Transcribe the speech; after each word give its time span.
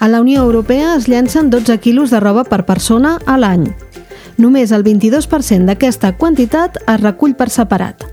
A 0.00 0.08
la 0.08 0.22
Unió 0.22 0.42
Europea 0.42 0.94
es 0.96 1.08
llencen 1.08 1.50
12 1.50 1.78
quilos 1.78 2.10
de 2.10 2.20
roba 2.20 2.44
per 2.44 2.64
persona 2.64 3.18
a 3.26 3.36
l'any. 3.36 3.66
Només 4.40 4.72
el 4.72 4.80
22% 4.82 5.68
d'aquesta 5.68 6.14
quantitat 6.16 6.78
es 6.86 7.00
recull 7.02 7.34
per 7.36 7.50
separat. 7.52 8.06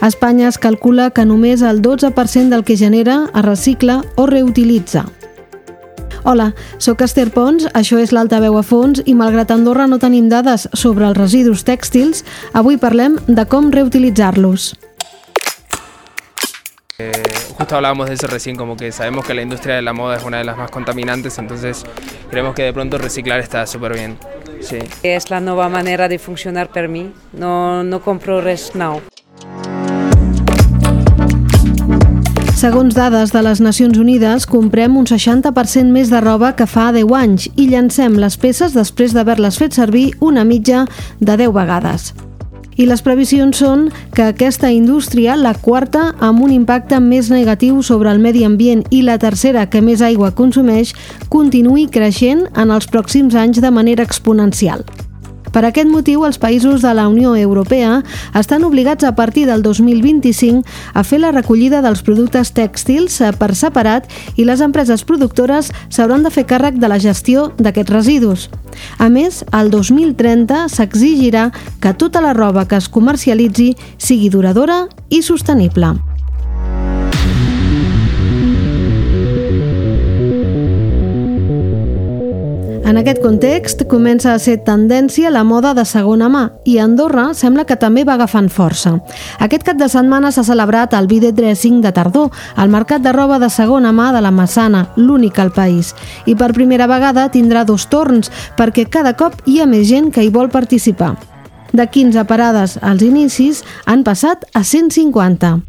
A 0.00 0.08
Espanya 0.08 0.48
es 0.48 0.58
calcula 0.58 1.10
que 1.14 1.24
només 1.24 1.62
el 1.62 1.78
12% 1.80 2.48
del 2.48 2.64
que 2.64 2.76
genera 2.76 3.30
es 3.30 3.42
recicla 3.46 4.02
o 4.16 4.26
reutilitza. 4.26 5.06
Hola, 6.24 6.52
sóc 6.78 7.00
Esther 7.02 7.32
Pons, 7.34 7.64
això 7.74 7.96
és 7.98 8.12
l'Altaveu 8.14 8.54
a 8.54 8.60
fons 8.62 9.00
i 9.10 9.14
malgrat 9.18 9.50
Andorra 9.50 9.88
no 9.90 9.98
tenim 9.98 10.28
dades 10.30 10.68
sobre 10.78 11.08
els 11.08 11.18
residus 11.18 11.64
tèxtils, 11.66 12.22
avui 12.54 12.78
parlem 12.78 13.16
de 13.26 13.42
com 13.50 13.72
reutilitzar-los. 13.74 14.68
Eh, 17.00 17.10
justo 17.58 17.74
hablábamos 17.74 18.06
de 18.06 18.14
eso 18.14 18.28
recién, 18.28 18.54
como 18.54 18.76
que 18.76 18.92
sabemos 18.92 19.26
que 19.26 19.34
la 19.34 19.42
industria 19.42 19.74
de 19.74 19.82
la 19.82 19.92
moda 19.92 20.18
es 20.18 20.22
una 20.22 20.38
de 20.38 20.44
las 20.44 20.56
más 20.56 20.70
contaminantes, 20.70 21.38
entonces 21.38 21.82
creemos 22.30 22.54
que 22.54 22.62
de 22.62 22.72
pronto 22.72 22.98
reciclar 22.98 23.40
está 23.40 23.66
súper 23.66 23.94
bien. 23.94 24.16
Sí. 24.62 24.78
És 25.02 25.26
la 25.28 25.40
nova 25.40 25.68
manera 25.68 26.06
de 26.06 26.20
funcionar 26.20 26.68
per 26.70 26.86
mi. 26.86 27.08
No, 27.32 27.82
no 27.82 27.98
compro 27.98 28.40
res 28.40 28.76
nou. 28.78 29.00
Segons 32.62 32.94
dades 32.94 33.32
de 33.34 33.40
les 33.42 33.58
Nacions 33.58 33.96
Unides, 33.98 34.44
comprem 34.46 34.94
un 34.94 35.08
60% 35.10 35.90
més 35.90 36.12
de 36.12 36.20
roba 36.22 36.52
que 36.54 36.68
fa 36.70 36.92
10 36.94 37.10
anys 37.18 37.48
i 37.58 37.64
llancem 37.72 38.14
les 38.22 38.36
peces 38.38 38.76
després 38.76 39.16
d'haver-les 39.16 39.58
fet 39.58 39.74
servir 39.74 40.04
una 40.22 40.44
mitja 40.46 40.84
de 41.18 41.34
10 41.40 41.50
vegades. 41.56 42.12
I 42.78 42.86
les 42.86 43.02
previsions 43.02 43.58
són 43.64 43.88
que 44.14 44.28
aquesta 44.30 44.70
indústria, 44.70 45.34
la 45.34 45.56
quarta 45.58 46.12
amb 46.22 46.46
un 46.46 46.54
impacte 46.54 47.02
més 47.02 47.34
negatiu 47.34 47.82
sobre 47.82 48.14
el 48.14 48.22
medi 48.22 48.46
ambient 48.46 48.86
i 48.94 49.02
la 49.02 49.18
tercera 49.18 49.66
que 49.66 49.82
més 49.82 49.98
aigua 49.98 50.30
consumeix, 50.30 50.94
continuï 51.34 51.88
creixent 51.90 52.46
en 52.54 52.70
els 52.70 52.86
pròxims 52.86 53.34
anys 53.34 53.58
de 53.58 53.74
manera 53.74 54.06
exponencial. 54.06 54.86
Per 55.52 55.64
aquest 55.68 55.88
motiu, 55.92 56.24
els 56.24 56.38
països 56.40 56.82
de 56.82 56.92
la 56.96 57.06
Unió 57.12 57.34
Europea 57.36 58.00
estan 58.38 58.64
obligats 58.64 59.04
a 59.04 59.14
partir 59.14 59.44
del 59.46 59.62
2025 59.62 60.62
a 60.94 61.04
fer 61.04 61.20
la 61.20 61.32
recollida 61.32 61.82
dels 61.84 62.02
productes 62.02 62.54
tèxtils 62.56 63.20
per 63.38 63.52
separat 63.58 64.08
i 64.36 64.46
les 64.48 64.62
empreses 64.64 65.04
productores 65.04 65.72
s'hauran 65.88 66.24
de 66.24 66.32
fer 66.32 66.46
càrrec 66.48 66.80
de 66.80 66.88
la 66.88 67.00
gestió 67.02 67.50
d'aquests 67.58 67.92
residus. 67.92 68.48
A 68.98 69.10
més, 69.12 69.42
al 69.52 69.70
2030 69.70 70.66
s'exigirà 70.72 71.50
que 71.80 71.92
tota 71.94 72.24
la 72.24 72.32
roba 72.32 72.66
que 72.68 72.80
es 72.80 72.88
comercialitzi 72.88 73.74
sigui 73.98 74.32
duradora 74.32 74.86
i 75.10 75.22
sostenible. 75.22 76.11
En 82.84 82.98
aquest 82.98 83.20
context, 83.22 83.84
comença 83.86 84.32
a 84.34 84.40
ser 84.42 84.56
tendència 84.66 85.30
la 85.30 85.44
moda 85.46 85.70
de 85.72 85.84
segona 85.86 86.26
mà 86.28 86.42
i 86.66 86.80
Andorra 86.82 87.28
sembla 87.38 87.62
que 87.64 87.76
també 87.78 88.02
va 88.04 88.16
agafant 88.18 88.48
força. 88.50 88.96
Aquest 89.38 89.62
cap 89.68 89.78
de 89.78 89.86
setmana 89.88 90.32
s'ha 90.34 90.42
celebrat 90.44 90.96
el 90.98 91.06
Vide 91.06 91.30
Dressing 91.32 91.80
de 91.80 91.92
tardor, 91.94 92.32
al 92.56 92.74
mercat 92.74 93.04
de 93.04 93.12
roba 93.14 93.38
de 93.38 93.48
segona 93.54 93.92
mà 93.94 94.10
de 94.12 94.20
la 94.20 94.34
Massana, 94.34 94.88
l'únic 94.96 95.38
al 95.38 95.52
país. 95.54 95.94
I 96.26 96.34
per 96.34 96.52
primera 96.52 96.90
vegada 96.90 97.28
tindrà 97.30 97.62
dos 97.64 97.86
torns, 97.86 98.32
perquè 98.58 98.88
cada 98.90 99.14
cop 99.14 99.38
hi 99.46 99.60
ha 99.60 99.66
més 99.66 99.86
gent 99.86 100.10
que 100.10 100.26
hi 100.26 100.34
vol 100.34 100.50
participar. 100.50 101.14
De 101.72 101.86
15 101.86 102.26
parades 102.26 102.78
als 102.82 103.06
inicis 103.06 103.62
han 103.86 104.02
passat 104.02 104.44
a 104.52 104.64
150. 104.64 105.60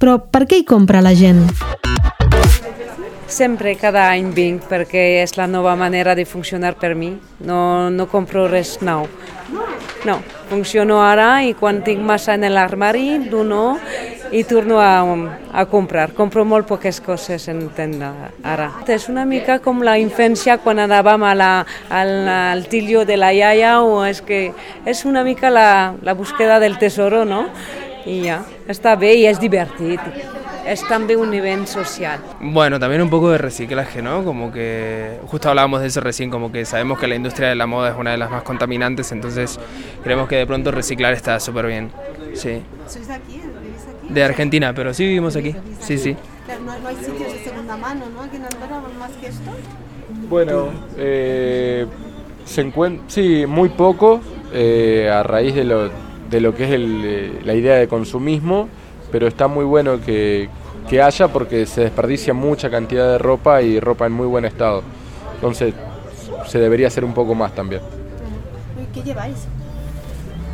Però 0.00 0.16
per 0.32 0.46
què 0.48 0.62
hi 0.62 0.64
compra 0.64 1.04
la 1.04 1.14
gent? 1.14 1.44
Sempre, 3.28 3.74
cada 3.76 4.06
any 4.08 4.30
vinc, 4.32 4.64
perquè 4.70 5.20
és 5.20 5.34
la 5.36 5.46
nova 5.46 5.74
manera 5.76 6.14
de 6.16 6.24
funcionar 6.24 6.78
per 6.80 6.94
mi. 6.96 7.10
No, 7.44 7.90
no 7.92 8.06
compro 8.08 8.46
res 8.48 8.78
nou. 8.80 9.04
No, 10.08 10.14
funciono 10.48 11.02
ara 11.04 11.42
i 11.44 11.52
quan 11.58 11.82
tinc 11.84 12.00
massa 12.00 12.38
en 12.38 12.46
l'armari, 12.54 13.18
dono 13.28 13.76
i 14.32 14.44
torno 14.48 14.78
a, 14.80 15.04
a 15.52 15.66
comprar. 15.68 16.14
Compro 16.16 16.46
molt 16.48 16.68
poques 16.68 17.02
coses 17.04 17.48
en 17.52 17.66
tenda 17.76 18.12
ara. 18.42 18.70
És 18.88 19.10
una 19.12 19.26
mica 19.28 19.58
com 19.60 19.84
la 19.84 19.98
infància 20.00 20.56
quan 20.64 20.80
anàvem 20.80 21.28
a 21.28 21.34
la, 21.36 21.52
al, 21.90 22.14
al 22.32 22.64
tillo 22.72 23.04
de 23.04 23.20
la 23.20 23.34
iaia 23.36 23.78
o 23.82 24.00
és 24.08 24.22
que 24.24 24.54
és 24.88 25.04
una 25.04 25.24
mica 25.26 25.52
la, 25.52 25.68
la 26.00 26.16
búsqueda 26.16 26.58
del 26.64 26.80
tesoro, 26.80 27.26
no? 27.28 27.44
I 28.08 28.22
ja, 28.24 28.42
està 28.72 28.96
bé 28.96 29.18
i 29.20 29.28
és 29.28 29.40
divertit. 29.40 30.37
Es 30.68 30.86
también 30.86 31.18
un 31.18 31.30
nivel 31.30 31.66
social. 31.66 32.20
Bueno, 32.40 32.78
también 32.78 33.00
un 33.00 33.08
poco 33.08 33.30
de 33.30 33.38
reciclaje, 33.38 34.02
¿no? 34.02 34.22
Como 34.22 34.52
que 34.52 35.18
justo 35.26 35.48
hablábamos 35.48 35.80
de 35.80 35.86
eso 35.86 36.02
recién, 36.02 36.28
como 36.28 36.52
que 36.52 36.66
sabemos 36.66 36.98
que 36.98 37.06
la 37.06 37.14
industria 37.14 37.48
de 37.48 37.54
la 37.54 37.66
moda 37.66 37.88
es 37.92 37.96
una 37.96 38.10
de 38.10 38.18
las 38.18 38.30
más 38.30 38.42
contaminantes, 38.42 39.10
entonces 39.12 39.58
creemos 40.02 40.28
que 40.28 40.36
de 40.36 40.46
pronto 40.46 40.70
reciclar 40.70 41.14
está 41.14 41.40
súper 41.40 41.68
bien. 41.68 41.90
Sí. 42.34 42.60
¿Sois 42.86 43.08
de 43.08 43.14
aquí? 43.14 43.32
¿Vivís 43.32 43.82
aquí? 43.82 44.12
De 44.12 44.22
Argentina, 44.22 44.74
pero 44.74 44.92
sí 44.92 45.04
vivimos 45.06 45.36
aquí. 45.36 45.56
Sí, 45.80 45.96
sí. 45.96 46.14
No 46.62 46.72
hay 46.86 46.96
sitios 46.96 47.32
de 47.32 47.38
segunda 47.38 47.74
mano, 47.78 48.04
¿no? 48.14 48.20
Aquí 48.20 48.36
en 48.36 48.42
Andorra 48.42 48.82
más 48.98 49.12
que 49.12 49.28
esto. 49.28 49.50
Bueno, 50.28 50.68
eh, 50.98 51.86
se 52.44 52.60
encuentra, 52.60 53.04
sí, 53.08 53.46
muy 53.46 53.70
poco 53.70 54.20
eh, 54.52 55.10
a 55.10 55.22
raíz 55.22 55.54
de 55.54 55.64
lo, 55.64 55.88
de 56.28 56.40
lo 56.42 56.54
que 56.54 56.64
es 56.64 56.70
el, 56.72 57.02
eh, 57.06 57.40
la 57.42 57.54
idea 57.54 57.76
de 57.76 57.88
consumismo, 57.88 58.68
pero 59.10 59.26
está 59.26 59.48
muy 59.48 59.64
bueno 59.64 60.00
que, 60.00 60.48
que 60.88 61.02
haya 61.02 61.28
porque 61.28 61.66
se 61.66 61.82
desperdicia 61.82 62.34
mucha 62.34 62.70
cantidad 62.70 63.10
de 63.12 63.18
ropa 63.18 63.62
y 63.62 63.80
ropa 63.80 64.06
en 64.06 64.12
muy 64.12 64.26
buen 64.26 64.44
estado. 64.44 64.82
Entonces 65.34 65.74
se 66.46 66.58
debería 66.58 66.88
hacer 66.88 67.04
un 67.04 67.14
poco 67.14 67.34
más 67.34 67.54
también. 67.54 67.82
¿Qué 68.92 69.02
lleváis? 69.02 69.46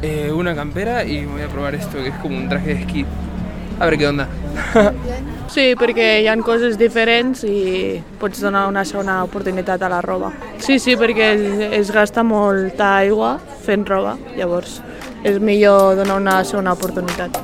Eh, 0.03 0.31
una 0.32 0.54
campera 0.54 1.04
y 1.04 1.25
voy 1.25 1.42
a 1.42 1.48
probar 1.48 1.75
esto 1.75 1.98
que 1.98 2.09
es 2.09 2.15
como 2.16 2.37
un 2.37 2.48
traje 2.48 2.75
de 2.75 2.81
esquí. 2.81 3.06
A 3.81 3.87
ver 3.87 3.98
qué 3.98 4.06
onda. 4.06 4.28
Sí, 5.54 5.75
perquè 5.78 6.22
hi 6.22 6.28
han 6.32 6.41
coses 6.42 6.78
diferents 6.81 7.44
i 7.47 8.00
pots 8.19 8.41
donar 8.42 8.65
una 8.66 8.82
segona 8.88 9.19
oportunitat 9.22 9.82
a 9.84 9.91
la 9.92 10.00
roba. 10.03 10.32
Sí, 10.59 10.78
sí, 10.81 10.97
perquè 10.97 11.28
es, 11.34 11.44
es 11.78 11.92
gasta 11.94 12.25
molta 12.26 12.94
aigua 12.97 13.36
fent 13.62 13.84
roba, 13.86 14.16
llavors 14.38 14.81
és 15.22 15.38
millor 15.41 15.94
donar 16.00 16.16
una 16.19 16.38
segona 16.48 16.72
oportunitat. 16.75 17.38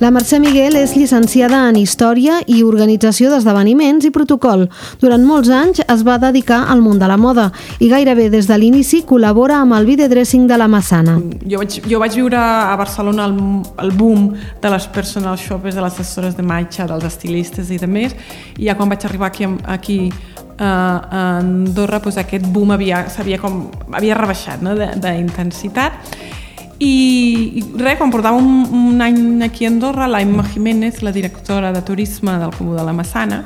La 0.00 0.08
Mercè 0.08 0.38
Miguel 0.40 0.78
és 0.80 0.94
llicenciada 0.96 1.58
en 1.68 1.76
Història 1.76 2.38
i 2.48 2.62
Organització 2.64 3.28
d'Esdeveniments 3.28 4.06
i 4.08 4.10
Protocol. 4.14 4.62
Durant 5.02 5.26
molts 5.28 5.50
anys 5.52 5.82
es 5.84 6.04
va 6.08 6.14
dedicar 6.22 6.62
al 6.72 6.80
món 6.80 6.96
de 6.96 7.04
la 7.10 7.18
moda 7.20 7.50
i 7.84 7.90
gairebé 7.90 8.30
des 8.32 8.48
de 8.48 8.56
l'inici 8.56 9.02
col·labora 9.04 9.58
amb 9.60 9.76
el 9.76 9.84
videodressing 9.84 10.46
de 10.48 10.56
la 10.56 10.70
Massana. 10.72 11.18
Jo 11.44 11.60
vaig, 11.60 11.76
jo 11.84 12.00
vaig 12.00 12.16
viure 12.16 12.40
a 12.40 12.72
Barcelona 12.80 13.28
el, 13.28 13.36
el 13.84 13.92
boom 13.92 14.30
de 14.62 14.72
les 14.72 14.88
personal 14.88 15.36
shoppers, 15.36 15.76
de 15.76 15.84
les 15.84 15.92
assessores 15.92 16.32
de 16.38 16.48
matxa, 16.48 16.88
dels 16.88 17.04
estilistes 17.04 17.68
i 17.68 17.76
de 17.76 17.90
més, 17.98 18.16
i 18.56 18.70
ja 18.70 18.78
quan 18.80 18.88
vaig 18.88 19.04
arribar 19.04 19.28
aquí, 19.28 19.52
aquí 19.68 20.00
a 20.60 21.38
Andorra 21.40 22.00
doncs 22.04 22.18
aquest 22.20 22.44
boom 22.52 22.74
havia, 22.74 23.06
com, 23.40 23.62
havia 23.96 24.18
rebaixat 24.18 24.60
no? 24.62 24.74
d'intensitat 24.76 26.18
i, 26.80 27.60
i 27.60 27.64
res, 27.76 27.98
quan 28.00 28.12
portava 28.12 28.38
un, 28.40 28.64
un 28.72 29.02
any 29.04 29.42
aquí 29.44 29.66
a 29.66 29.68
Andorra, 29.68 30.08
l'Aimma 30.08 30.46
Jiménez, 30.48 31.02
la 31.04 31.12
directora 31.12 31.74
de 31.74 31.82
turisme 31.84 32.38
del 32.40 32.54
Comú 32.56 32.72
de 32.74 32.84
la 32.84 32.94
Massana, 32.96 33.42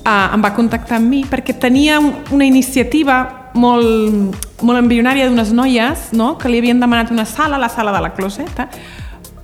eh, 0.00 0.08
em 0.08 0.40
va 0.40 0.54
contactar 0.56 0.96
amb 0.96 1.12
mi 1.12 1.20
perquè 1.28 1.58
tenia 1.60 1.98
una 2.00 2.46
iniciativa 2.48 3.50
molt, 3.52 4.38
molt 4.64 4.80
embrionària 4.80 5.28
d'unes 5.28 5.52
noies 5.52 6.10
no? 6.16 6.32
que 6.40 6.48
li 6.48 6.62
havien 6.62 6.80
demanat 6.80 7.12
una 7.12 7.26
sala, 7.28 7.60
la 7.60 7.68
sala 7.68 7.92
de 7.92 8.00
la 8.06 8.14
closeta, 8.16 8.70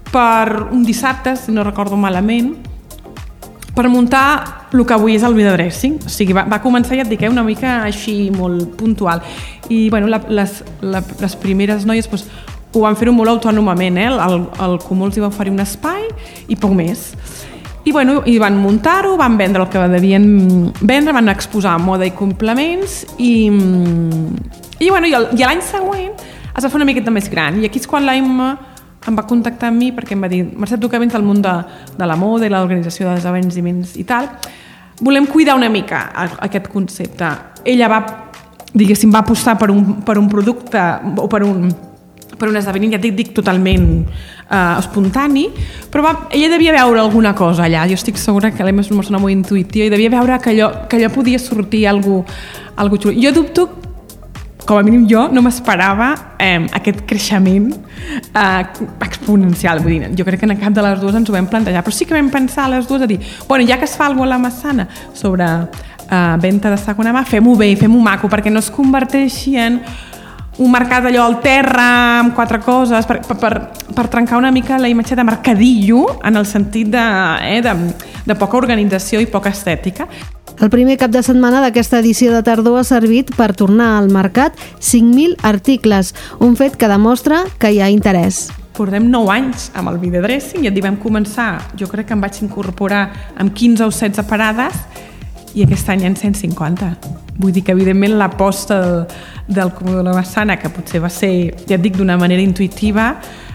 per 0.08 0.70
un 0.70 0.84
dissabte, 0.86 1.36
si 1.36 1.52
no 1.52 1.66
recordo 1.66 2.00
malament, 2.00 2.54
per 3.76 3.90
muntar 3.92 4.66
el 4.72 4.82
que 4.88 4.96
avui 4.96 5.14
és 5.18 5.24
el 5.26 5.36
videodressing. 5.36 6.00
O 6.08 6.12
sigui, 6.12 6.34
va, 6.36 6.46
va 6.48 6.62
començar, 6.64 6.96
ja 6.96 7.04
et 7.04 7.12
dic, 7.12 7.22
eh, 7.22 7.30
una 7.30 7.44
mica 7.44 7.82
així 7.84 8.30
molt 8.32 8.72
puntual. 8.80 9.20
I 9.68 9.86
bueno, 9.92 10.08
la, 10.08 10.22
les, 10.32 10.62
la, 10.80 11.02
les 11.20 11.36
primeres 11.42 11.84
noies 11.88 12.08
doncs, 12.08 12.24
ho 12.76 12.84
van 12.84 12.96
fer-ho 12.96 13.12
molt 13.16 13.32
autònomament, 13.36 13.98
eh? 14.00 14.08
el, 14.10 14.40
el 14.64 14.78
Comú 14.84 15.06
els 15.06 15.16
hi 15.16 15.22
va 15.24 15.30
oferir 15.32 15.52
un 15.54 15.62
espai 15.64 16.08
i 16.48 16.56
poc 16.60 16.74
més. 16.76 17.12
I, 17.86 17.92
bueno, 17.94 18.18
i 18.26 18.34
van 18.42 18.56
muntar-ho, 18.58 19.14
van 19.16 19.36
vendre 19.38 19.62
el 19.62 19.70
que 19.70 19.84
devien 19.92 20.24
vendre, 20.80 21.14
van 21.14 21.30
exposar 21.30 21.76
moda 21.78 22.08
i 22.08 22.10
complements 22.16 23.04
i, 23.22 23.46
i, 24.80 24.88
bueno, 24.90 25.06
i, 25.06 25.14
l'any 25.38 25.62
següent 25.62 26.16
es 26.56 26.64
va 26.64 26.70
fer 26.72 26.80
una 26.80 26.88
miqueta 26.88 27.14
més 27.14 27.28
gran 27.30 27.60
i 27.60 27.68
aquí 27.68 27.78
és 27.78 27.86
quan 27.86 28.02
l'Aimma 28.08 28.48
em 29.06 29.16
va 29.16 29.26
contactar 29.26 29.70
amb 29.70 29.78
mi 29.80 29.92
perquè 29.94 30.16
em 30.16 30.22
va 30.24 30.30
dir 30.30 30.42
Mercè, 30.44 30.78
tu 30.80 30.90
que 30.90 30.98
vens 30.98 31.12
del 31.14 31.24
món 31.26 31.42
de, 31.42 31.54
de 31.96 32.06
la 32.06 32.16
moda 32.18 32.46
i 32.46 32.52
l'organització 32.52 33.12
d'esdeveniments 33.12 33.96
i 34.00 34.04
tal 34.08 34.30
volem 35.00 35.26
cuidar 35.26 35.56
una 35.56 35.68
mica 35.68 36.10
aquest 36.40 36.68
concepte. 36.72 37.28
Ella 37.64 37.88
va, 37.88 38.00
diguéssim, 38.72 39.10
va 39.12 39.20
apostar 39.24 39.56
per 39.58 39.70
un, 39.70 40.00
per 40.06 40.16
un 40.18 40.28
producte 40.28 40.80
o 41.16 41.26
per 41.28 41.42
un, 41.44 41.68
per 42.36 42.48
un 42.48 42.56
esdeveniment, 42.56 42.96
ja 42.96 43.02
dic, 43.02 43.16
dic 43.16 43.32
totalment 43.36 43.88
eh, 44.06 44.78
espontani, 44.78 45.46
però 45.92 46.04
va, 46.04 46.14
ella 46.30 46.48
devia 46.52 46.72
veure 46.76 47.00
alguna 47.00 47.34
cosa 47.34 47.66
allà. 47.66 47.86
Jo 47.88 47.98
estic 47.98 48.20
segura 48.20 48.52
que 48.52 48.64
l'Emma 48.64 48.84
és 48.84 48.92
una 48.92 49.02
persona 49.02 49.20
molt 49.22 49.34
intuïtiva 49.34 49.88
i 49.88 49.92
devia 49.92 50.12
veure 50.16 50.38
que 50.40 50.54
allò, 50.54 50.70
que 50.88 51.00
allò 51.00 51.12
podia 51.12 51.40
sortir 51.42 51.86
algo, 51.88 52.24
algo 52.76 53.00
xulo. 53.00 53.16
Jo 53.20 53.34
dubto 53.36 53.68
com 54.66 54.76
a 54.76 54.82
mínim 54.82 55.06
jo 55.08 55.28
no 55.30 55.40
m'esperava 55.46 56.10
eh, 56.42 56.66
aquest 56.74 57.04
creixement 57.06 57.70
eh, 57.70 58.64
exponencial. 59.06 59.80
Vull 59.84 59.94
dir, 59.94 60.10
jo 60.18 60.26
crec 60.26 60.42
que 60.42 60.50
en 60.50 60.58
cap 60.58 60.74
de 60.74 60.84
les 60.84 61.00
dues 61.00 61.14
ens 61.14 61.30
ho 61.30 61.36
vam 61.36 61.46
plantejar, 61.48 61.84
però 61.86 61.94
sí 61.94 62.04
que 62.04 62.16
vam 62.16 62.28
pensar 62.34 62.66
les 62.72 62.88
dues 62.88 63.06
a 63.06 63.08
dir, 63.08 63.20
bueno, 63.46 63.64
ja 63.68 63.78
que 63.78 63.86
es 63.86 63.96
fa 63.96 64.10
alguna 64.10 64.34
la 64.34 64.40
Massana 64.42 64.88
sobre 65.14 65.46
eh, 65.46 66.36
venda 66.42 66.74
de 66.74 66.82
segona 66.82 67.14
mà, 67.14 67.24
fem-ho 67.24 67.54
bé, 67.56 67.70
fem-ho 67.78 68.02
maco, 68.02 68.28
perquè 68.28 68.50
no 68.50 68.60
es 68.60 68.70
converteixi 68.74 69.56
en 69.62 69.80
un 70.58 70.70
mercat 70.72 71.04
allò 71.04 71.26
al 71.26 71.38
terra 71.44 71.86
amb 72.20 72.34
quatre 72.34 72.58
coses 72.64 73.06
per, 73.06 73.20
per, 73.26 73.36
per, 73.36 73.52
per 73.94 74.06
trencar 74.08 74.38
una 74.40 74.50
mica 74.50 74.78
la 74.80 74.88
imatge 74.88 75.14
de 75.14 75.24
mercadillo 75.24 76.06
en 76.24 76.40
el 76.40 76.46
sentit 76.48 76.88
de, 76.90 77.04
eh, 77.44 77.60
de, 77.62 77.74
de 78.24 78.38
poca 78.40 78.58
organització 78.58 79.20
i 79.20 79.28
poca 79.30 79.52
estètica. 79.52 80.08
El 80.56 80.70
primer 80.72 80.94
cap 80.96 81.12
de 81.12 81.20
setmana 81.20 81.58
d'aquesta 81.60 81.98
edició 82.00 82.30
de 82.32 82.40
tardor 82.40 82.78
ha 82.80 82.84
servit 82.88 83.28
per 83.36 83.50
tornar 83.52 83.90
al 83.98 84.06
mercat 84.08 84.56
5.000 84.80 85.34
articles, 85.44 86.14
un 86.40 86.54
fet 86.56 86.78
que 86.80 86.88
demostra 86.88 87.42
que 87.60 87.74
hi 87.74 87.82
ha 87.84 87.90
interès. 87.92 88.46
Portem 88.76 89.10
9 89.12 89.34
anys 89.34 89.66
amb 89.76 89.92
el 89.92 89.98
videodressing 90.00 90.64
i 90.64 90.70
et 90.70 90.78
vam 90.80 90.96
començar, 90.96 91.60
jo 91.76 91.88
crec 91.90 92.08
que 92.08 92.16
em 92.16 92.24
vaig 92.24 92.40
incorporar 92.40 93.02
amb 93.36 93.52
15 93.52 93.84
o 93.84 93.92
16 93.92 94.24
parades 94.30 94.78
i 95.52 95.64
aquest 95.66 95.92
any 95.92 96.06
en 96.08 96.16
150. 96.16 96.88
Vull 97.36 97.52
dir 97.52 97.62
que, 97.64 97.76
evidentment, 97.76 98.16
l'aposta 98.16 98.78
del, 98.80 99.02
del 99.58 99.72
Comú 99.76 99.98
de 99.98 100.04
la 100.06 100.14
Massana, 100.16 100.56
que 100.56 100.72
potser 100.72 101.02
va 101.04 101.10
ser, 101.12 101.52
ja 101.68 101.76
et 101.76 101.84
dic, 101.84 101.98
d'una 102.00 102.16
manera 102.16 102.40
intuïtiva, 102.40 103.10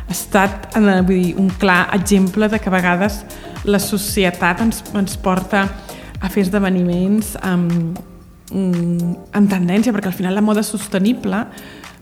ha 0.06 0.14
estat 0.14 0.70
vull 0.78 1.16
dir, 1.16 1.34
un 1.42 1.50
clar 1.58 1.88
exemple 1.98 2.50
de 2.50 2.62
que 2.62 2.70
a 2.70 2.76
vegades 2.78 3.24
la 3.66 3.82
societat 3.82 4.62
ens, 4.62 4.84
ens 4.94 5.18
porta 5.18 5.66
a 6.22 6.30
fer 6.30 6.46
esdeveniments 6.46 7.36
amb, 7.42 8.00
mm, 8.52 9.14
amb 9.34 9.50
tendència, 9.50 9.94
perquè 9.94 10.08
al 10.08 10.18
final 10.18 10.36
la 10.36 10.42
moda 10.46 10.64
sostenible 10.64 11.46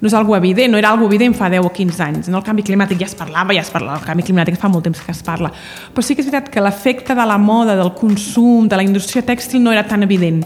no 0.02 0.08
és 0.08 0.14
algo 0.14 0.36
evident, 0.36 0.72
no 0.72 0.78
era 0.78 0.92
algo 0.94 1.08
evident 1.08 1.36
fa 1.36 1.50
10 1.50 1.66
o 1.66 1.72
15 1.74 2.04
anys. 2.04 2.30
No? 2.30 2.40
El 2.40 2.44
canvi 2.44 2.64
climàtic 2.64 3.02
ja 3.02 3.08
es 3.10 3.16
parlava, 3.20 3.54
ja 3.54 3.62
es 3.66 3.72
parla, 3.72 3.98
el 4.00 4.06
canvi 4.06 4.24
climàtic 4.24 4.56
fa 4.60 4.70
molt 4.72 4.88
temps 4.88 5.02
que 5.04 5.12
es 5.12 5.22
parla. 5.24 5.52
Però 5.94 6.04
sí 6.04 6.16
que 6.16 6.24
és 6.24 6.30
veritat 6.30 6.50
que 6.54 6.64
l'efecte 6.64 7.16
de 7.16 7.26
la 7.28 7.38
moda, 7.38 7.76
del 7.76 7.92
consum, 7.94 8.70
de 8.70 8.80
la 8.80 8.86
indústria 8.86 9.26
tèxtil 9.26 9.64
no 9.64 9.76
era 9.76 9.84
tan 9.88 10.04
evident. 10.04 10.46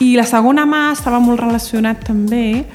I 0.00 0.12
la 0.18 0.26
segona 0.28 0.66
mà 0.68 0.90
estava 0.92 1.20
molt 1.24 1.40
relacionat 1.40 2.04
també 2.04 2.66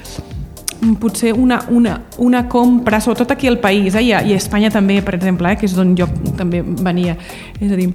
potser 0.98 1.32
una, 1.32 1.60
una, 1.70 2.00
una 2.18 2.48
compra, 2.48 3.00
sobretot 3.00 3.30
aquí 3.30 3.46
al 3.46 3.60
país, 3.62 3.94
eh, 3.94 4.02
i, 4.02 4.12
a, 4.12 4.24
i 4.26 4.34
a 4.34 4.40
Espanya 4.40 4.72
també, 4.74 4.98
per 5.06 5.14
exemple, 5.14 5.52
eh, 5.52 5.58
que 5.60 5.68
és 5.68 5.76
d'on 5.78 5.94
jo 5.98 6.08
també 6.38 6.64
venia. 6.66 7.14
És 7.60 7.70
a 7.70 7.78
dir, 7.78 7.92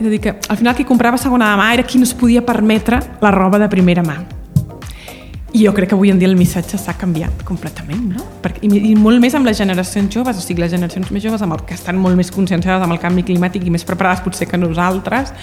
és 0.00 0.06
a 0.06 0.10
dir, 0.10 0.20
que 0.20 0.34
al 0.48 0.56
final 0.56 0.74
qui 0.74 0.86
comprava 0.88 1.18
segona 1.20 1.52
mà 1.60 1.72
era 1.74 1.84
qui 1.84 1.98
no 2.00 2.08
es 2.08 2.14
podia 2.16 2.40
permetre 2.40 3.00
la 3.20 3.30
roba 3.30 3.58
de 3.60 3.68
primera 3.68 4.02
mà. 4.02 4.16
I 5.52 5.64
jo 5.66 5.72
crec 5.74 5.90
que 5.90 5.96
avui 5.96 6.10
en 6.10 6.18
dia 6.18 6.28
el 6.28 6.36
missatge 6.38 6.78
s'ha 6.78 6.94
canviat 6.96 7.42
completament, 7.44 8.04
no? 8.14 8.24
Perquè, 8.40 8.62
i, 8.64 8.94
molt 8.94 9.20
més 9.20 9.34
amb 9.34 9.48
les 9.48 9.58
generacions 9.58 10.08
joves, 10.14 10.38
o 10.38 10.44
sigui, 10.44 10.62
les 10.62 10.70
generacions 10.72 11.10
més 11.10 11.24
joves 11.24 11.42
amb 11.42 11.56
el 11.56 11.64
que 11.66 11.74
estan 11.74 11.98
molt 11.98 12.16
més 12.16 12.30
conscienciades 12.30 12.86
amb 12.86 12.94
el 12.94 13.00
canvi 13.02 13.26
climàtic 13.26 13.66
i 13.66 13.74
més 13.74 13.84
preparades 13.84 14.22
potser 14.24 14.48
que 14.48 14.60
nosaltres, 14.60 15.34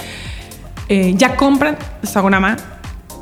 eh, 0.87 1.13
ja 1.19 1.35
compren 1.35 1.75
segona 2.07 2.39
mà 2.39 2.55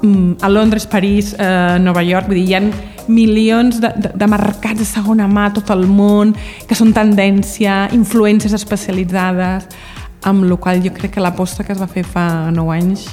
mm, 0.03 0.37
a 0.45 0.49
Londres, 0.53 0.85
París, 0.85 1.33
eh, 1.33 1.79
Nova 1.81 2.05
York, 2.05 2.29
vull 2.29 2.39
dir, 2.39 2.45
hi 2.47 2.55
ha 2.55 2.63
milions 3.09 3.81
de, 3.81 3.91
de, 3.97 4.13
de 4.15 4.29
mercats 4.29 4.79
de 4.79 4.87
segona 4.87 5.27
mà 5.27 5.49
a 5.49 5.55
tot 5.57 5.73
el 5.73 5.83
món, 5.89 6.31
que 6.69 6.77
són 6.77 6.93
tendència, 6.93 7.89
influències 7.97 8.53
especialitzades, 8.53 9.67
amb 10.25 10.45
la 10.49 10.57
qual 10.57 10.81
jo 10.83 10.91
crec 10.93 11.15
que 11.15 11.23
l'aposta 11.23 11.63
que 11.63 11.73
es 11.75 11.81
va 11.81 11.87
fer 11.87 12.03
fa 12.03 12.51
9 12.51 12.73
anys 12.73 13.05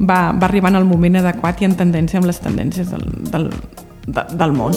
va, 0.00 0.32
va 0.32 0.46
arribar 0.48 0.72
en 0.72 0.80
el 0.80 0.86
moment 0.88 1.20
adequat 1.20 1.60
i 1.60 1.68
en 1.68 1.76
tendència 1.76 2.20
amb 2.20 2.28
les 2.28 2.40
tendències 2.40 2.88
del, 2.92 3.04
del, 3.32 3.50
de, 4.06 4.24
del 4.32 4.56
món. 4.56 4.76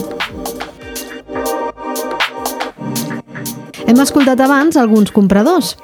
Hem 3.90 4.04
escoltat 4.04 4.42
abans 4.46 4.78
alguns 4.78 5.12
compradors. 5.16 5.78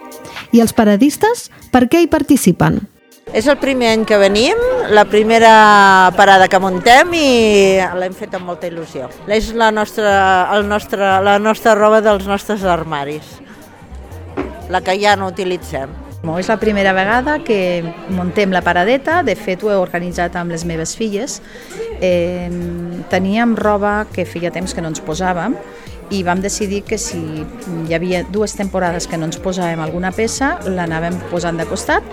I 0.54 0.62
els 0.62 0.76
paradistes, 0.76 1.50
per 1.74 1.88
què 1.92 2.04
hi 2.04 2.12
participen? 2.12 2.84
És 3.36 3.48
el 3.50 3.58
primer 3.60 3.90
any 3.96 4.04
que 4.08 4.20
venim, 4.22 4.60
la 4.94 5.04
primera 5.10 6.12
parada 6.16 6.46
que 6.48 6.60
muntem 6.62 7.16
i 7.18 7.26
l'hem 7.98 8.14
fet 8.16 8.36
amb 8.38 8.52
molta 8.52 8.70
il·lusió. 8.70 9.10
És 9.28 9.50
la 9.58 9.72
nostra, 9.74 10.14
el 10.56 10.68
nostre, 10.70 11.10
la 11.26 11.40
nostra 11.42 11.74
roba 11.76 12.04
dels 12.06 12.30
nostres 12.30 12.64
armaris, 12.64 13.26
la 14.70 14.82
que 14.82 14.98
ja 15.02 15.16
no 15.16 15.30
utilitzem. 15.32 15.92
És 16.40 16.48
la 16.50 16.58
primera 16.58 16.92
vegada 16.98 17.38
que 17.46 17.84
muntem 18.10 18.52
la 18.52 18.64
paradeta, 18.66 19.22
de 19.24 19.36
fet 19.38 19.62
ho 19.62 19.70
he 19.70 19.78
organitzat 19.78 20.36
amb 20.40 20.52
les 20.52 20.66
meves 20.66 20.96
filles. 20.98 21.38
Eh, 22.02 22.50
teníem 23.12 23.54
roba 23.56 24.08
que 24.12 24.26
feia 24.26 24.52
temps 24.52 24.74
que 24.74 24.82
no 24.82 24.90
ens 24.90 25.04
posàvem 25.06 25.54
i 26.10 26.24
vam 26.26 26.42
decidir 26.42 26.84
que 26.86 26.98
si 27.02 27.22
hi 27.88 27.94
havia 27.94 28.24
dues 28.30 28.56
temporades 28.58 29.08
que 29.08 29.18
no 29.18 29.30
ens 29.30 29.38
posàvem 29.42 29.82
alguna 29.82 30.12
peça, 30.12 30.56
l'anàvem 30.66 31.18
posant 31.32 31.62
de 31.62 31.66
costat 31.70 32.04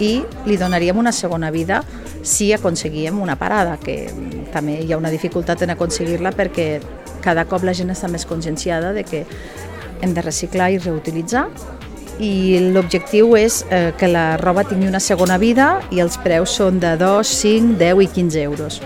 i 0.00 0.20
li 0.46 0.56
donaríem 0.58 0.98
una 0.98 1.12
segona 1.12 1.50
vida 1.50 1.82
si 2.22 2.52
aconseguíem 2.52 3.20
una 3.20 3.36
parada, 3.38 3.76
que 3.78 4.10
també 4.52 4.80
hi 4.82 4.92
ha 4.92 4.98
una 4.98 5.12
dificultat 5.12 5.62
en 5.62 5.74
aconseguir-la 5.76 6.34
perquè 6.36 6.80
cada 7.24 7.46
cop 7.46 7.64
la 7.64 7.74
gent 7.76 7.92
està 7.92 8.08
més 8.08 8.26
conscienciada 8.26 8.92
de 8.96 9.04
que 9.04 9.24
hem 10.00 10.14
de 10.16 10.24
reciclar 10.24 10.70
i 10.72 10.78
reutilitzar 10.78 11.48
i 12.20 12.60
l'objectiu 12.74 13.34
és 13.40 13.64
eh, 13.70 13.90
que 13.98 14.08
la 14.08 14.36
roba 14.40 14.64
tingui 14.68 14.88
una 14.88 15.00
segona 15.00 15.40
vida 15.40 15.78
i 15.90 16.04
els 16.04 16.20
preus 16.20 16.54
són 16.60 16.80
de 16.82 16.94
2, 17.00 17.36
5, 17.42 17.76
10 17.80 18.04
i 18.04 18.10
15 18.20 18.42
euros. 18.44 18.80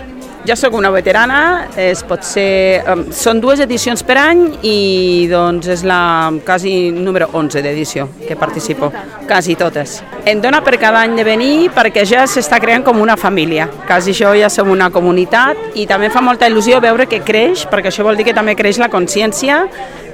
Jo 0.45 0.53
sóc 0.53 0.75
una 0.77 0.91
veterana, 0.93 1.71
es 1.75 2.03
pot 2.05 2.21
ser, 2.21 2.83
um, 2.85 2.99
són 3.09 3.39
dues 3.41 3.57
edicions 3.63 4.03
per 4.05 4.19
any 4.21 4.43
i 4.61 5.25
doncs 5.31 5.65
és 5.73 5.81
la 5.81 6.29
quasi 6.45 6.91
número 6.93 7.31
11 7.33 7.63
d'edició 7.65 8.05
que 8.27 8.37
participo, 8.37 8.91
quasi 9.25 9.55
totes. 9.57 10.03
Em 10.21 10.43
dona 10.43 10.61
per 10.61 10.77
cada 10.77 11.01
any 11.01 11.17
de 11.17 11.25
venir 11.25 11.71
perquè 11.73 12.05
ja 12.05 12.27
s'està 12.29 12.61
creant 12.61 12.85
com 12.85 13.01
una 13.01 13.17
família, 13.17 13.65
quasi 13.87 14.13
això 14.13 14.35
ja 14.37 14.51
som 14.53 14.69
una 14.69 14.91
comunitat 14.93 15.81
i 15.81 15.87
també 15.89 16.11
fa 16.13 16.21
molta 16.21 16.45
il·lusió 16.45 16.77
veure 16.77 17.09
que 17.09 17.23
creix, 17.25 17.65
perquè 17.65 17.89
això 17.89 18.05
vol 18.05 18.13
dir 18.13 18.29
que 18.29 18.37
també 18.37 18.53
creix 18.53 18.77
la 18.77 18.93
consciència 18.93 19.63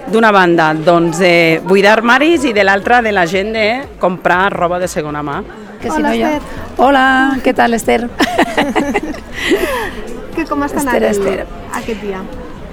d'una 0.09 0.31
banda 0.31 0.73
doncs, 0.73 1.19
de 1.21 1.61
buidar 1.65 1.97
armaris 1.99 2.45
i 2.49 2.53
de 2.53 2.63
l'altra 2.63 3.01
de 3.01 3.11
la 3.11 3.25
gent 3.29 3.53
de 3.53 3.67
comprar 3.99 4.51
roba 4.53 4.79
de 4.79 4.87
segona 4.87 5.21
mà. 5.23 5.41
Que 5.81 5.89
si 5.89 5.97
Hola, 5.97 6.07
no 6.07 6.13
Esther. 6.13 6.41
Hola, 6.77 7.05
què 7.43 7.55
tal, 7.57 7.73
Esther? 7.73 8.05
que 10.35 10.45
com 10.45 10.63
està 10.67 10.83
Esther, 10.83 11.01
anant 11.01 11.09
Esther. 11.09 11.47
aquest 11.81 12.01
dia? 12.05 12.21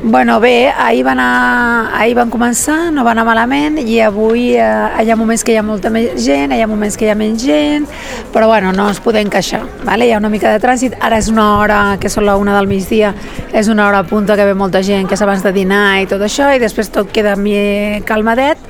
Bueno, 0.00 0.38
bé, 0.38 0.68
ahir 0.68 1.02
van, 1.02 1.18
anar, 1.18 1.90
ahir 1.98 2.14
van 2.14 2.30
començar, 2.30 2.92
no 2.94 3.02
va 3.02 3.16
anar 3.16 3.24
malament 3.26 3.80
i 3.82 3.96
avui 4.06 4.52
eh, 4.54 4.68
hi 5.02 5.10
ha 5.10 5.16
moments 5.18 5.42
que 5.42 5.50
hi 5.50 5.58
ha 5.58 5.64
molta 5.66 5.90
més 5.90 6.12
gent, 6.22 6.54
hi 6.54 6.62
ha 6.62 6.68
moments 6.70 6.94
que 6.94 7.08
hi 7.08 7.10
ha 7.10 7.16
menys 7.18 7.42
gent, 7.42 7.88
però 8.30 8.46
bueno, 8.46 8.70
no 8.76 8.86
ens 8.92 9.00
podem 9.02 9.26
queixar. 9.26 9.64
Vale? 9.82 10.06
Hi 10.06 10.14
ha 10.14 10.20
una 10.22 10.30
mica 10.30 10.52
de 10.54 10.62
trànsit, 10.62 10.94
ara 11.02 11.18
és 11.18 11.32
una 11.32 11.48
hora 11.58 11.80
que 11.98 12.12
són 12.14 12.28
la 12.28 12.36
una 12.38 12.54
del 12.54 12.70
migdia, 12.70 13.10
és 13.50 13.66
una 13.66 13.88
hora 13.88 14.04
punta 14.06 14.38
que 14.38 14.46
ve 14.46 14.54
molta 14.54 14.84
gent, 14.86 15.10
que 15.10 15.18
és 15.18 15.26
abans 15.26 15.42
de 15.42 15.52
dinar 15.56 15.98
i 15.98 16.06
tot 16.06 16.22
això, 16.22 16.52
i 16.54 16.62
després 16.62 16.94
tot 16.94 17.10
queda 17.10 17.34
calmadet, 18.06 18.62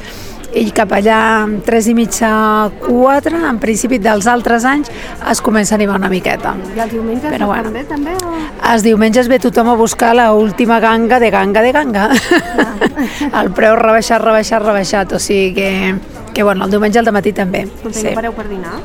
i 0.57 0.71
cap 0.75 0.93
allà, 0.97 1.21
tres 1.65 1.89
i 1.91 1.95
mitja, 1.97 2.31
quatre, 2.81 3.37
en 3.51 3.59
principi 3.61 3.99
dels 4.03 4.29
altres 4.31 4.65
anys, 4.69 4.91
es 5.31 5.43
comença 5.45 5.75
a 5.75 5.79
animar 5.79 5.99
una 6.01 6.11
miqueta. 6.13 6.55
I 6.77 6.85
els 6.85 6.93
diumenges 6.95 7.33
Però, 7.35 7.51
bueno, 7.51 7.69
també, 7.69 7.85
també? 7.89 8.15
O... 8.25 8.35
Els 8.73 8.87
diumenges 8.87 9.29
ve 9.29 9.41
tothom 9.43 9.73
a 9.73 9.77
buscar 9.79 10.15
la 10.17 10.31
última 10.37 10.81
ganga 10.81 11.21
de 11.21 11.31
ganga 11.35 11.65
de 11.65 11.73
ganga. 11.73 12.09
Ah. 12.11 13.41
el 13.43 13.53
preu 13.57 13.77
rebaixat, 13.79 14.23
rebaixat, 14.25 14.65
rebaixat, 14.65 15.13
o 15.13 15.21
sigui 15.23 15.53
que, 15.55 15.73
que 16.35 16.47
bueno, 16.47 16.65
el 16.65 16.73
diumenge 16.73 17.03
al 17.03 17.13
matí 17.13 17.35
també. 17.37 17.67
Escolta, 17.69 18.01
sí. 18.01 18.09
no 18.09 18.17
pareu 18.23 18.37
per 18.37 18.49
dinar? 18.49 18.81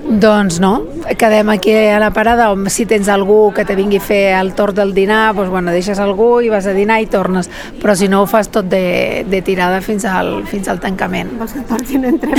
Doncs 0.00 0.58
no, 0.60 0.84
quedem 1.18 1.50
aquí 1.52 1.74
a 1.74 1.98
la 2.00 2.10
parada, 2.10 2.50
on 2.50 2.66
si 2.72 2.86
tens 2.88 3.08
algú 3.12 3.52
que 3.54 3.64
te 3.68 3.76
vingui 3.78 4.00
a 4.00 4.04
fer 4.04 4.22
el 4.38 4.54
torn 4.58 4.74
del 4.74 4.94
dinar, 4.96 5.34
doncs 5.36 5.52
bueno, 5.52 5.74
deixes 5.74 6.00
algú 6.02 6.40
i 6.40 6.48
vas 6.50 6.66
a 6.66 6.74
dinar 6.74 7.00
i 7.02 7.06
tornes, 7.10 7.50
però 7.82 7.94
si 7.94 8.08
no 8.08 8.22
ho 8.22 8.26
fas 8.30 8.50
tot 8.50 8.66
de, 8.70 9.24
de 9.28 9.42
tirada 9.46 9.80
fins 9.84 10.04
al, 10.08 10.46
fins 10.50 10.68
al 10.68 10.80
tancament. 10.80 11.36
Vols 11.38 11.54
que 11.54 11.66
portin 11.68 12.08
entre 12.10 12.34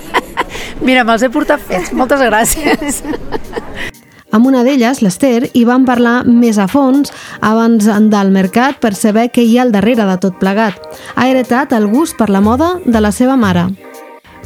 Mira, 0.86 1.04
me'ls 1.04 1.24
he 1.24 1.30
portat 1.32 1.62
fets, 1.62 1.92
moltes 1.96 2.22
gràcies. 2.22 3.02
Amb 4.36 4.48
una 4.50 4.62
d'elles, 4.66 5.00
l'Ester, 5.00 5.48
hi 5.54 5.62
van 5.64 5.86
parlar 5.88 6.18
més 6.28 6.58
a 6.60 6.66
fons 6.68 7.12
abans 7.40 7.86
del 8.12 8.32
mercat 8.34 8.80
per 8.82 8.92
saber 8.98 9.30
què 9.32 9.44
hi 9.46 9.56
ha 9.56 9.64
al 9.64 9.72
darrere 9.72 10.04
de 10.04 10.16
tot 10.20 10.36
plegat. 10.42 10.76
Ha 11.16 11.28
heretat 11.30 11.72
el 11.72 11.88
gust 11.88 12.18
per 12.18 12.28
la 12.28 12.44
moda 12.44 12.74
de 12.84 13.00
la 13.00 13.14
seva 13.16 13.38
mare. 13.40 13.70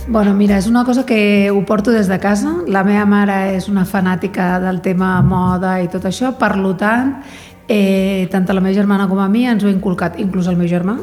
Bueno, 0.08 0.34
mira, 0.34 0.56
és 0.58 0.66
una 0.66 0.84
cosa 0.84 1.04
que 1.06 1.50
ho 1.50 1.64
porto 1.64 1.90
des 1.90 2.08
de 2.08 2.18
casa. 2.18 2.56
La 2.66 2.82
meva 2.82 3.04
mare 3.06 3.54
és 3.56 3.68
una 3.68 3.84
fanàtica 3.84 4.58
del 4.60 4.80
tema 4.80 5.20
moda 5.22 5.76
i 5.82 5.88
tot 5.88 6.04
això, 6.08 6.32
per 6.38 6.56
tant, 6.78 7.20
eh, 7.68 8.26
tant 8.30 8.46
la 8.48 8.60
meva 8.60 8.74
germana 8.74 9.06
com 9.08 9.18
a 9.20 9.28
mi 9.28 9.46
ens 9.46 9.62
ho 9.62 9.68
ha 9.68 9.70
inculcat, 9.70 10.18
inclús 10.18 10.48
el 10.48 10.56
meu 10.56 10.66
germà, 10.66 10.96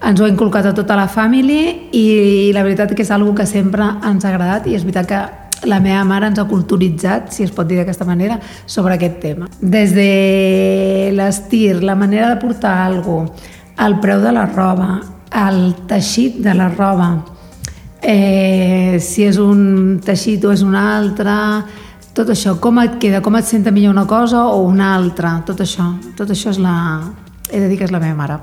ens 0.00 0.20
ho 0.20 0.24
ha 0.24 0.28
inculcat 0.28 0.66
a 0.66 0.72
tota 0.74 0.96
la 0.96 1.08
família 1.08 1.90
i 1.92 2.52
la 2.54 2.62
veritat 2.62 2.94
que 2.94 3.02
és 3.02 3.10
algo 3.10 3.34
que 3.34 3.44
sempre 3.46 3.84
ens 4.02 4.24
ha 4.24 4.30
agradat 4.30 4.66
i 4.66 4.74
és 4.74 4.84
veritat 4.84 5.06
que 5.06 5.68
la 5.68 5.80
meva 5.80 6.04
mare 6.04 6.26
ens 6.26 6.38
ha 6.38 6.46
culturitzat, 6.48 7.30
si 7.32 7.42
es 7.44 7.52
pot 7.52 7.66
dir 7.68 7.76
d'aquesta 7.76 8.04
manera, 8.04 8.38
sobre 8.66 8.94
aquest 8.94 9.20
tema. 9.20 9.48
Des 9.60 9.92
de 9.92 11.10
l'estir, 11.12 11.82
la 11.82 11.94
manera 11.94 12.30
de 12.34 12.40
portar 12.40 12.86
alguna 12.86 13.28
cosa, 13.28 13.52
el 13.84 13.98
preu 13.98 14.20
de 14.22 14.30
la 14.30 14.46
roba, 14.46 15.00
el 15.34 15.74
teixit 15.88 16.36
de 16.38 16.54
la 16.54 16.68
roba, 16.68 17.33
eh, 18.04 18.98
si 19.00 19.24
és 19.24 19.38
un 19.40 20.00
teixit 20.04 20.44
o 20.44 20.52
és 20.52 20.62
un 20.62 20.76
altre, 20.76 21.34
tot 22.14 22.30
això, 22.30 22.58
com 22.62 22.78
et 22.82 22.98
queda, 23.02 23.22
com 23.24 23.34
et 23.38 23.48
senta 23.48 23.72
millor 23.74 23.94
una 23.96 24.06
cosa 24.06 24.44
o 24.52 24.60
una 24.68 24.94
altra, 24.94 25.40
tot 25.46 25.64
això, 25.64 25.90
tot 26.16 26.30
això 26.30 26.52
és 26.52 26.60
la... 26.62 26.76
he 27.50 27.60
de 27.60 27.68
dir 27.70 27.78
que 27.80 27.88
és 27.88 27.94
la 27.94 28.02
meva 28.02 28.14
mare. 28.18 28.38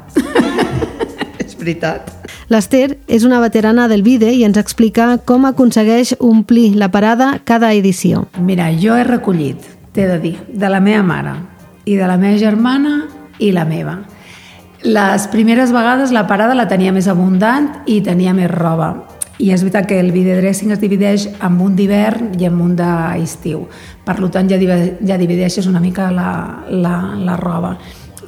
és 1.45 1.55
veritat. 1.59 2.09
L'Ester 2.51 2.97
és 3.07 3.23
una 3.23 3.39
veterana 3.39 3.87
del 3.87 4.03
vide 4.03 4.33
i 4.33 4.43
ens 4.43 4.59
explica 4.59 5.13
com 5.23 5.45
aconsegueix 5.47 6.17
omplir 6.19 6.73
la 6.75 6.89
parada 6.91 7.37
cada 7.45 7.71
edició. 7.71 8.25
Mira, 8.43 8.67
jo 8.75 8.97
he 8.97 9.05
recollit, 9.07 9.69
t'he 9.95 10.09
de 10.09 10.17
dir, 10.19 10.35
de 10.49 10.71
la 10.71 10.81
meva 10.83 11.05
mare 11.05 11.37
i 11.85 11.95
de 11.95 12.09
la 12.09 12.17
meva 12.19 12.41
germana 12.41 13.05
i 13.39 13.53
la 13.55 13.63
meva. 13.65 14.01
Les 14.83 15.29
primeres 15.31 15.71
vegades 15.71 16.11
la 16.11 16.25
parada 16.27 16.57
la 16.57 16.67
tenia 16.67 16.91
més 16.91 17.07
abundant 17.07 17.69
i 17.85 18.01
tenia 18.03 18.33
més 18.35 18.51
roba. 18.51 19.10
I 19.41 19.49
és 19.55 19.63
veritat 19.63 19.87
que 19.89 19.97
el 19.99 20.11
video 20.13 20.37
dressing 20.37 20.71
es 20.75 20.79
divideix 20.81 21.25
en 21.33 21.57
un 21.65 21.75
d'hivern 21.75 22.35
i 22.37 22.45
en 22.45 22.59
un 22.61 22.75
d'estiu. 22.77 23.65
Per 24.05 24.15
tant, 24.29 24.49
ja, 24.49 24.59
ja 24.59 25.17
divideixes 25.17 25.67
una 25.67 25.81
mica 25.81 26.11
la, 26.13 26.31
la, 26.69 26.95
la 27.17 27.37
roba. 27.39 27.75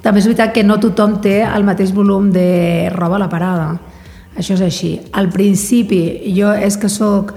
També 0.04 0.20
és 0.20 0.28
veritat 0.28 0.54
que 0.56 0.66
no 0.66 0.80
tothom 0.82 1.20
té 1.24 1.44
el 1.46 1.64
mateix 1.64 1.94
volum 1.96 2.32
de 2.34 2.90
roba 2.96 3.20
a 3.20 3.24
la 3.24 3.30
parada. 3.30 3.68
Això 4.36 4.58
és 4.58 4.64
així. 4.66 4.96
Al 5.14 5.30
principi, 5.30 6.02
jo 6.36 6.52
és 6.54 6.78
que 6.82 6.90
sóc, 6.90 7.36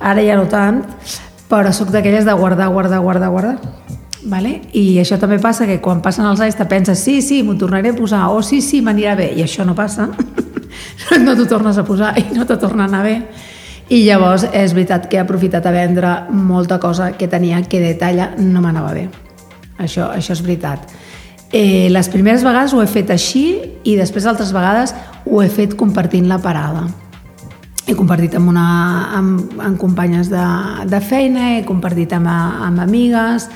ara 0.00 0.24
ja 0.24 0.38
no 0.40 0.48
tant, 0.48 0.80
però 1.50 1.74
sóc 1.76 1.92
d'aquelles 1.92 2.24
de 2.24 2.34
guardar, 2.34 2.70
guardar, 2.72 3.02
guardar, 3.04 3.30
guardar. 3.30 3.56
Vale? 4.30 4.60
I 4.76 4.98
això 5.00 5.16
també 5.20 5.38
passa 5.40 5.68
que 5.68 5.80
quan 5.80 6.02
passen 6.04 6.26
els 6.28 6.40
anys 6.44 6.58
te 6.58 6.66
penses 6.68 7.00
sí, 7.00 7.20
sí, 7.24 7.42
m'ho 7.44 7.56
tornaré 7.60 7.92
a 7.92 7.96
posar, 7.96 8.26
o 8.32 8.42
sí, 8.44 8.60
sí, 8.60 8.82
m'anirà 8.84 9.14
bé, 9.16 9.30
i 9.36 9.44
això 9.44 9.64
no 9.68 9.76
passa. 9.76 10.10
no 11.24 11.36
t'ho 11.36 11.46
tornes 11.50 11.78
a 11.78 11.84
posar 11.86 12.14
i 12.18 12.26
no 12.34 12.46
te 12.46 12.56
torna 12.60 12.84
a 12.84 12.90
anar 12.90 13.02
bé. 13.06 13.16
I 13.90 14.04
llavors 14.06 14.44
és 14.54 14.70
veritat 14.70 15.08
que 15.10 15.18
he 15.18 15.22
aprofitat 15.22 15.64
a 15.66 15.72
vendre 15.74 16.12
molta 16.30 16.78
cosa 16.78 17.10
que 17.18 17.26
tenia 17.28 17.62
que 17.66 17.80
de 17.82 17.96
talla 17.98 18.30
no 18.38 18.62
m'anava 18.62 18.92
bé. 18.94 19.08
Això, 19.82 20.12
això 20.14 20.36
és 20.36 20.42
veritat. 20.46 20.86
Eh, 21.50 21.88
les 21.90 22.08
primeres 22.08 22.44
vegades 22.46 22.72
ho 22.72 22.82
he 22.82 22.86
fet 22.86 23.10
així 23.10 23.44
i 23.82 23.96
després 23.98 24.28
altres 24.30 24.52
vegades 24.54 24.94
ho 25.26 25.42
he 25.42 25.48
fet 25.50 25.74
compartint 25.74 26.28
la 26.30 26.38
parada. 26.38 26.84
He 27.90 27.96
compartit 27.98 28.36
amb, 28.38 28.52
una, 28.52 28.66
amb, 29.18 29.58
amb 29.58 29.78
companyes 29.80 30.30
de, 30.30 30.46
de 30.86 31.00
feina, 31.02 31.56
he 31.56 31.64
compartit 31.66 32.12
amb, 32.14 32.30
amb 32.30 32.84
amigues 32.86 33.48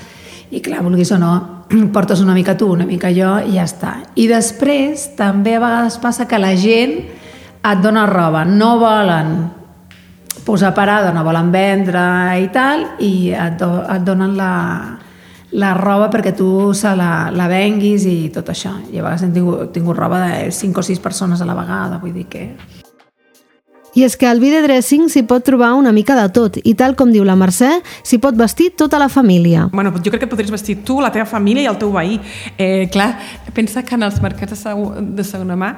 i 0.51 0.59
clar, 0.59 0.83
vulguis 0.83 1.13
o 1.15 1.21
no, 1.21 1.33
portes 1.95 2.21
una 2.21 2.33
mica 2.33 2.57
tu, 2.57 2.71
una 2.71 2.85
mica 2.85 3.11
jo 3.13 3.35
i 3.45 3.55
ja 3.57 3.65
està. 3.65 3.93
I 4.15 4.27
després 4.31 5.11
també 5.17 5.55
a 5.57 5.63
vegades 5.63 5.99
passa 6.01 6.27
que 6.29 6.39
la 6.41 6.55
gent 6.59 6.97
et 7.65 7.81
dona 7.81 8.05
roba, 8.09 8.43
no 8.45 8.75
volen 8.79 9.35
posar 10.45 10.75
parada, 10.77 11.11
no 11.13 11.23
volen 11.25 11.49
vendre 11.51 12.03
i 12.37 12.51
tal, 12.53 12.85
i 13.01 13.31
et, 13.33 13.57
do, 13.57 13.79
et 13.89 14.05
donen 14.05 14.35
la, 14.37 14.51
la 15.57 15.73
roba 15.73 16.11
perquè 16.13 16.35
tu 16.37 16.73
se 16.77 16.93
la, 16.97 17.31
la 17.33 17.49
venguis 17.49 18.05
i 18.05 18.17
tot 18.33 18.53
això. 18.53 18.75
I 18.91 18.99
a 18.99 19.05
vegades 19.07 19.25
hem 19.25 19.33
tingut, 19.33 19.71
tingut 19.73 19.97
roba 19.97 20.21
de 20.27 20.51
5 20.53 20.81
o 20.81 20.85
6 20.85 21.01
persones 21.01 21.41
a 21.41 21.49
la 21.49 21.57
vegada, 21.57 21.97
vull 22.01 22.13
dir 22.13 22.27
que 22.29 22.45
i 23.95 24.03
és 24.03 24.17
que 24.19 24.27
al 24.27 24.41
vide 24.43 24.61
dressing 24.65 25.09
s'hi 25.11 25.23
pot 25.27 25.45
trobar 25.47 25.73
una 25.79 25.93
mica 25.95 26.17
de 26.19 26.27
tot 26.35 26.59
i 26.61 26.75
tal 26.77 26.95
com 26.99 27.11
diu 27.13 27.25
la 27.27 27.37
Mercè, 27.39 27.71
s'hi 28.03 28.19
pot 28.23 28.35
vestir 28.37 28.73
tota 28.77 28.99
la 29.01 29.09
família. 29.09 29.69
Bueno, 29.73 29.93
jo 29.95 30.11
crec 30.11 30.25
que 30.25 30.31
podries 30.31 30.51
vestir 30.51 30.81
tu, 30.85 30.99
la 31.01 31.11
teva 31.15 31.25
família 31.25 31.63
i 31.63 31.69
el 31.71 31.79
teu 31.79 31.93
veí. 31.95 32.19
Eh, 32.57 32.87
clar, 32.91 33.13
pensa 33.55 33.83
que 33.83 33.95
en 33.95 34.03
els 34.07 34.19
mercats 34.23 34.51
de, 34.51 34.59
seg 34.59 35.15
de 35.15 35.25
segona 35.27 35.55
mà 35.59 35.71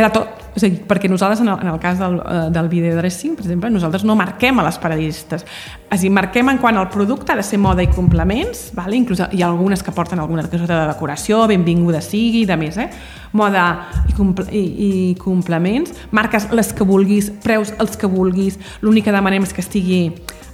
ha 0.00 0.08
de 0.08 0.14
tot. 0.14 0.38
A 0.52 0.60
dir, 0.60 0.82
perquè 0.84 1.08
nosaltres, 1.08 1.40
en 1.40 1.48
el, 1.48 1.60
en 1.64 1.68
el 1.70 1.78
cas 1.80 1.96
del, 1.96 2.18
uh, 2.20 2.50
del 2.52 2.66
videodressing, 2.68 3.32
per 3.38 3.46
exemple, 3.46 3.70
nosaltres 3.72 4.02
no 4.04 4.12
marquem 4.16 4.58
a 4.60 4.64
les 4.66 4.76
paradistes. 4.76 5.46
A 5.88 5.96
dir, 5.96 6.10
marquem 6.12 6.50
en 6.52 6.60
quant 6.60 6.76
al 6.76 6.90
producte 6.92 7.32
ha 7.32 7.38
de 7.38 7.44
ser 7.46 7.56
moda 7.60 7.80
i 7.84 7.88
complements, 7.88 8.66
vale? 8.76 8.98
inclús 9.00 9.22
hi 9.24 9.40
ha 9.40 9.48
algunes 9.48 9.80
que 9.82 9.94
porten 9.96 10.20
alguna 10.20 10.44
cosa 10.44 10.68
de 10.68 10.80
decoració, 10.92 11.46
benvinguda 11.48 12.02
sigui, 12.04 12.44
de 12.44 12.58
més, 12.60 12.76
eh? 12.76 12.90
moda 13.32 13.64
i, 14.08 14.12
comple 14.12 14.44
i, 14.52 14.62
i 14.88 14.92
complements, 15.20 15.96
marques 16.12 16.50
les 16.52 16.74
que 16.76 16.84
vulguis, 16.84 17.32
preus 17.44 17.72
els 17.80 17.96
que 17.96 18.10
vulguis, 18.12 18.60
l'únic 18.84 19.08
que 19.08 19.16
demanem 19.16 19.48
és 19.48 19.56
que 19.56 19.64
estigui 19.64 20.02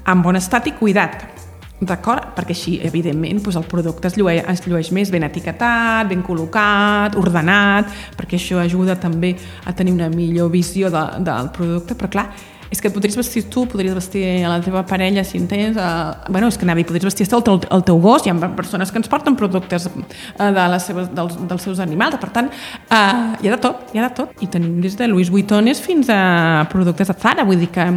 en 0.06 0.22
bon 0.22 0.38
estat 0.38 0.70
i 0.70 0.78
cuidat 0.78 1.37
D'acord? 1.78 2.32
Perquè 2.34 2.54
així, 2.56 2.72
evidentment, 2.82 3.38
doncs 3.38 3.56
el 3.60 3.66
producte 3.70 4.10
es 4.10 4.16
llueix, 4.18 4.42
es 4.50 4.64
llueix 4.66 4.90
més 4.94 5.12
ben 5.14 5.22
etiquetat, 5.22 6.08
ben 6.10 6.24
col·locat, 6.26 7.14
ordenat, 7.20 7.92
perquè 8.18 8.34
això 8.38 8.58
ajuda 8.58 8.98
també 8.98 9.36
a 9.64 9.74
tenir 9.78 9.94
una 9.94 10.08
millor 10.10 10.50
visió 10.50 10.90
de, 10.90 11.04
del 11.22 11.52
producte, 11.54 11.94
però 11.94 12.10
clar, 12.10 12.26
és 12.68 12.82
que 12.82 12.90
et 12.90 12.94
podries 12.94 13.16
vestir 13.16 13.44
tu, 13.48 13.62
podries 13.70 13.94
vestir 13.96 14.24
a 14.44 14.50
la 14.50 14.58
teva 14.64 14.82
parella 14.86 15.22
si 15.24 15.38
en 15.38 15.46
tens, 15.48 15.78
uh, 15.78 16.28
bueno, 16.28 16.50
és 16.50 16.58
que 16.58 16.66
anava, 16.66 16.82
podries 16.88 17.06
vestir 17.06 17.28
el 17.30 17.44
teu, 17.46 17.60
el 17.62 17.84
teu 17.86 18.00
gos, 18.02 18.26
hi 18.26 18.32
ha 18.32 18.50
persones 18.58 18.90
que 18.90 18.98
ens 19.00 19.08
porten 19.08 19.38
productes 19.38 19.86
uh, 19.88 20.02
de 20.42 20.66
les 20.74 20.88
seves, 20.90 21.08
dels, 21.14 21.38
dels 21.48 21.64
seus 21.64 21.78
animals, 21.84 22.18
per 22.20 22.32
tant, 22.34 22.50
uh, 22.90 23.38
hi 23.38 23.48
ha 23.48 23.54
de 23.54 23.60
tot, 23.62 23.86
hi 23.94 24.02
ha 24.02 24.08
de 24.08 24.14
tot, 24.18 24.34
i 24.44 24.50
tenim 24.50 24.80
des 24.82 24.98
de 24.98 25.08
Louis 25.08 25.30
Vuittones 25.30 25.80
fins 25.80 26.10
a 26.10 26.66
productes 26.72 27.08
de 27.08 27.16
Zara, 27.22 27.46
vull 27.46 27.62
dir 27.62 27.70
que 27.72 27.88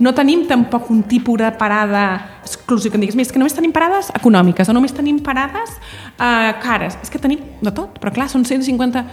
no 0.00 0.14
tenim 0.14 0.46
tampoc 0.48 0.88
un 0.90 1.04
tipus 1.10 1.42
de 1.42 1.52
parada 1.58 2.33
exclusiu, 2.44 2.92
que 2.92 2.98
em 3.00 3.04
diguis, 3.04 3.16
és 3.26 3.32
que 3.32 3.40
només 3.40 3.56
tenim 3.56 3.72
parades 3.74 4.10
econòmiques 4.14 4.68
o 4.68 4.76
només 4.76 4.94
tenim 4.94 5.20
parades 5.24 5.76
eh, 6.18 6.52
cares. 6.62 6.98
És 7.02 7.12
que 7.12 7.20
tenim 7.22 7.42
de 7.64 7.72
tot, 7.74 7.98
però 8.00 8.12
clar, 8.14 8.28
són 8.32 8.44
150 8.46 9.04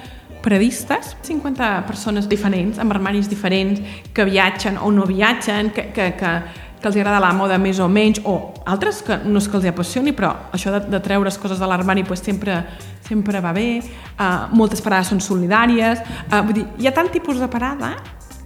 paradistes, 0.41 1.15
50 1.23 1.85
persones 1.87 2.27
diferents, 2.29 2.79
amb 2.81 2.91
armaris 2.91 3.29
diferents, 3.29 3.81
que 4.13 4.25
viatgen 4.25 4.79
o 4.81 4.91
no 4.91 5.05
viatgen, 5.05 5.69
que, 5.71 5.91
que, 5.93 6.11
que, 6.17 6.31
que 6.81 6.89
els 6.89 6.97
agrada 6.97 7.21
la 7.21 7.31
moda 7.37 7.59
més 7.61 7.79
o 7.79 7.87
menys, 7.87 8.23
o 8.25 8.53
altres 8.65 9.03
que 9.05 9.19
no 9.23 9.37
és 9.41 9.47
que 9.47 9.59
els 9.59 9.69
apassioni, 9.69 10.15
però 10.17 10.33
això 10.51 10.73
de, 10.73 10.81
de 10.89 11.01
treure's 11.03 11.37
coses 11.41 11.61
de 11.61 11.69
l'armari 11.69 12.03
pues, 12.07 12.23
sempre, 12.25 12.57
sempre 13.05 13.43
va 13.43 13.53
bé, 13.53 13.67
uh, 14.17 14.49
moltes 14.57 14.81
parades 14.81 15.13
són 15.13 15.21
solidàries, 15.21 16.01
uh, 16.31 16.41
vull 16.41 16.57
dir, 16.57 16.65
hi 16.81 16.89
ha 16.89 16.95
tant 16.97 17.13
tipus 17.13 17.39
de 17.41 17.49
parada 17.51 17.95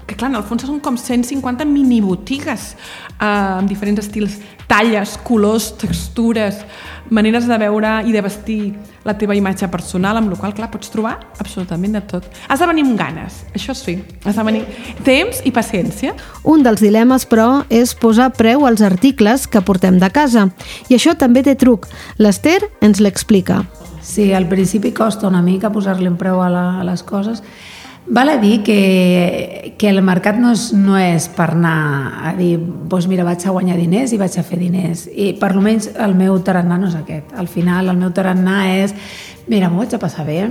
que 0.05 0.15
clar, 0.15 0.29
en 0.31 0.39
el 0.39 0.45
fons 0.45 0.65
són 0.67 0.81
com 0.83 0.97
150 0.99 1.65
mini 1.69 2.01
botigues 2.03 2.73
eh, 2.73 3.25
amb 3.25 3.69
diferents 3.69 4.03
estils, 4.03 4.37
talles, 4.69 5.15
colors, 5.25 5.71
textures, 5.81 6.61
maneres 7.09 7.45
de 7.45 7.57
veure 7.61 7.99
i 8.05 8.13
de 8.13 8.21
vestir 8.25 8.59
la 9.05 9.13
teva 9.17 9.35
imatge 9.37 9.67
personal, 9.69 10.17
amb 10.17 10.31
la 10.33 10.37
qual 10.39 10.55
clar, 10.57 10.71
pots 10.73 10.89
trobar 10.93 11.15
absolutament 11.37 11.97
de 11.97 12.01
tot. 12.09 12.25
Has 12.49 12.61
de 12.61 12.69
venir 12.69 12.85
amb 12.87 12.97
ganes, 12.97 13.43
això 13.53 13.75
sí, 13.77 13.97
has 14.25 14.37
de 14.37 14.45
venir 14.45 14.63
temps 15.05 15.41
i 15.45 15.53
paciència. 15.53 16.15
Un 16.43 16.65
dels 16.65 16.81
dilemes, 16.81 17.27
però, 17.29 17.63
és 17.69 17.93
posar 17.97 18.31
preu 18.37 18.65
als 18.65 18.81
articles 18.85 19.45
que 19.47 19.61
portem 19.61 19.99
de 20.01 20.09
casa. 20.09 20.49
I 20.89 20.97
això 20.97 21.15
també 21.17 21.45
té 21.45 21.55
truc. 21.59 21.89
L'Ester 22.17 22.59
ens 22.81 23.01
l'explica. 23.01 23.63
Sí, 24.05 24.31
al 24.33 24.45
principi 24.45 24.91
costa 24.93 25.27
una 25.27 25.41
mica 25.41 25.71
posar-li 25.73 26.05
un 26.09 26.17
preu 26.17 26.41
a, 26.41 26.49
la, 26.53 26.65
a 26.81 26.83
les 26.85 27.01
coses, 27.05 27.41
Val 28.07 28.29
a 28.29 28.37
dir 28.37 28.61
que, 28.61 29.73
que 29.79 29.89
el 29.89 30.01
mercat 30.05 30.37
no 30.37 30.51
és, 30.53 30.67
no 30.77 30.93
és 30.99 31.25
per 31.33 31.49
anar 31.55 31.77
a 32.29 32.35
dir 32.37 32.59
doncs 32.61 33.07
mira, 33.09 33.25
vaig 33.25 33.41
a 33.41 33.53
guanyar 33.55 33.79
diners 33.79 34.13
i 34.13 34.19
vaig 34.21 34.37
a 34.37 34.43
fer 34.45 34.59
diners. 34.61 35.07
I 35.09 35.31
per 35.39 35.49
almenys 35.55 35.89
el 35.97 36.13
meu 36.13 36.37
tarannà 36.45 36.77
no 36.77 36.91
és 36.91 36.99
aquest. 36.99 37.33
Al 37.33 37.49
final 37.49 37.89
el 37.89 37.97
meu 37.97 38.13
tarannà 38.13 38.59
és 38.75 38.93
mira, 39.49 39.71
m'ho 39.71 39.81
vaig 39.81 39.97
a 39.97 40.01
passar 40.01 40.27
bé, 40.29 40.43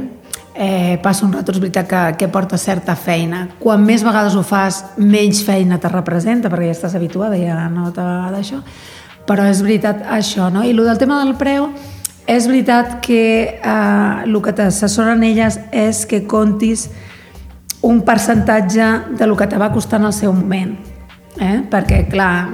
eh, 0.55 0.99
passa 1.03 1.27
un 1.27 1.33
rato, 1.33 1.55
és 1.55 1.63
veritat 1.63 1.87
que, 1.87 2.03
que 2.19 2.29
porta 2.29 2.59
certa 2.59 2.97
feina. 2.97 3.47
Quan 3.63 3.87
més 3.87 4.03
vegades 4.03 4.35
ho 4.35 4.43
fas, 4.43 4.83
menys 4.99 5.43
feina 5.47 5.79
te 5.79 5.91
representa, 5.91 6.51
perquè 6.51 6.73
ja 6.73 6.77
estàs 6.79 6.99
habituada, 6.99 7.39
ja 7.39 7.69
no 7.71 7.91
t'agrada 7.95 8.43
això. 8.43 8.63
Però 9.31 9.47
és 9.49 9.63
veritat 9.63 10.03
això, 10.11 10.51
no? 10.53 10.67
I 10.67 10.75
el 10.75 10.85
del 10.85 10.99
tema 10.99 11.23
del 11.23 11.35
preu, 11.39 11.71
és 12.27 12.47
veritat 12.51 13.01
que 13.05 13.25
eh, 13.63 14.23
el 14.27 14.43
que 14.43 14.59
t'assessoren 14.59 15.23
elles 15.23 15.63
és 15.71 16.05
que 16.07 16.25
contis 16.27 16.89
un 17.85 18.01
percentatge 18.03 19.17
de 19.19 19.27
lo 19.27 19.37
que 19.37 19.47
te 19.47 19.59
va 19.61 19.73
costar 19.73 20.01
en 20.01 20.07
el 20.07 20.13
seu 20.17 20.33
moment. 20.33 20.77
Eh? 21.37 21.59
Perquè, 21.71 22.05
clar, 22.09 22.49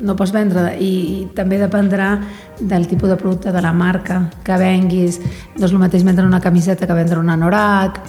no 0.00 0.14
pots 0.16 0.32
vendre 0.32 0.70
i, 0.80 1.26
també 1.36 1.58
dependrà 1.60 2.14
del 2.60 2.86
tipus 2.88 3.10
de 3.10 3.18
producte, 3.20 3.52
de 3.52 3.62
la 3.62 3.74
marca 3.76 4.22
que 4.44 4.56
venguis. 4.56 5.20
No 5.58 5.66
és 5.66 5.74
el 5.74 5.82
mateix 5.82 6.06
vendre 6.08 6.24
una 6.24 6.40
camiseta 6.40 6.88
que 6.88 6.96
vendre 6.96 7.20
un 7.20 7.28
anorac. 7.32 8.00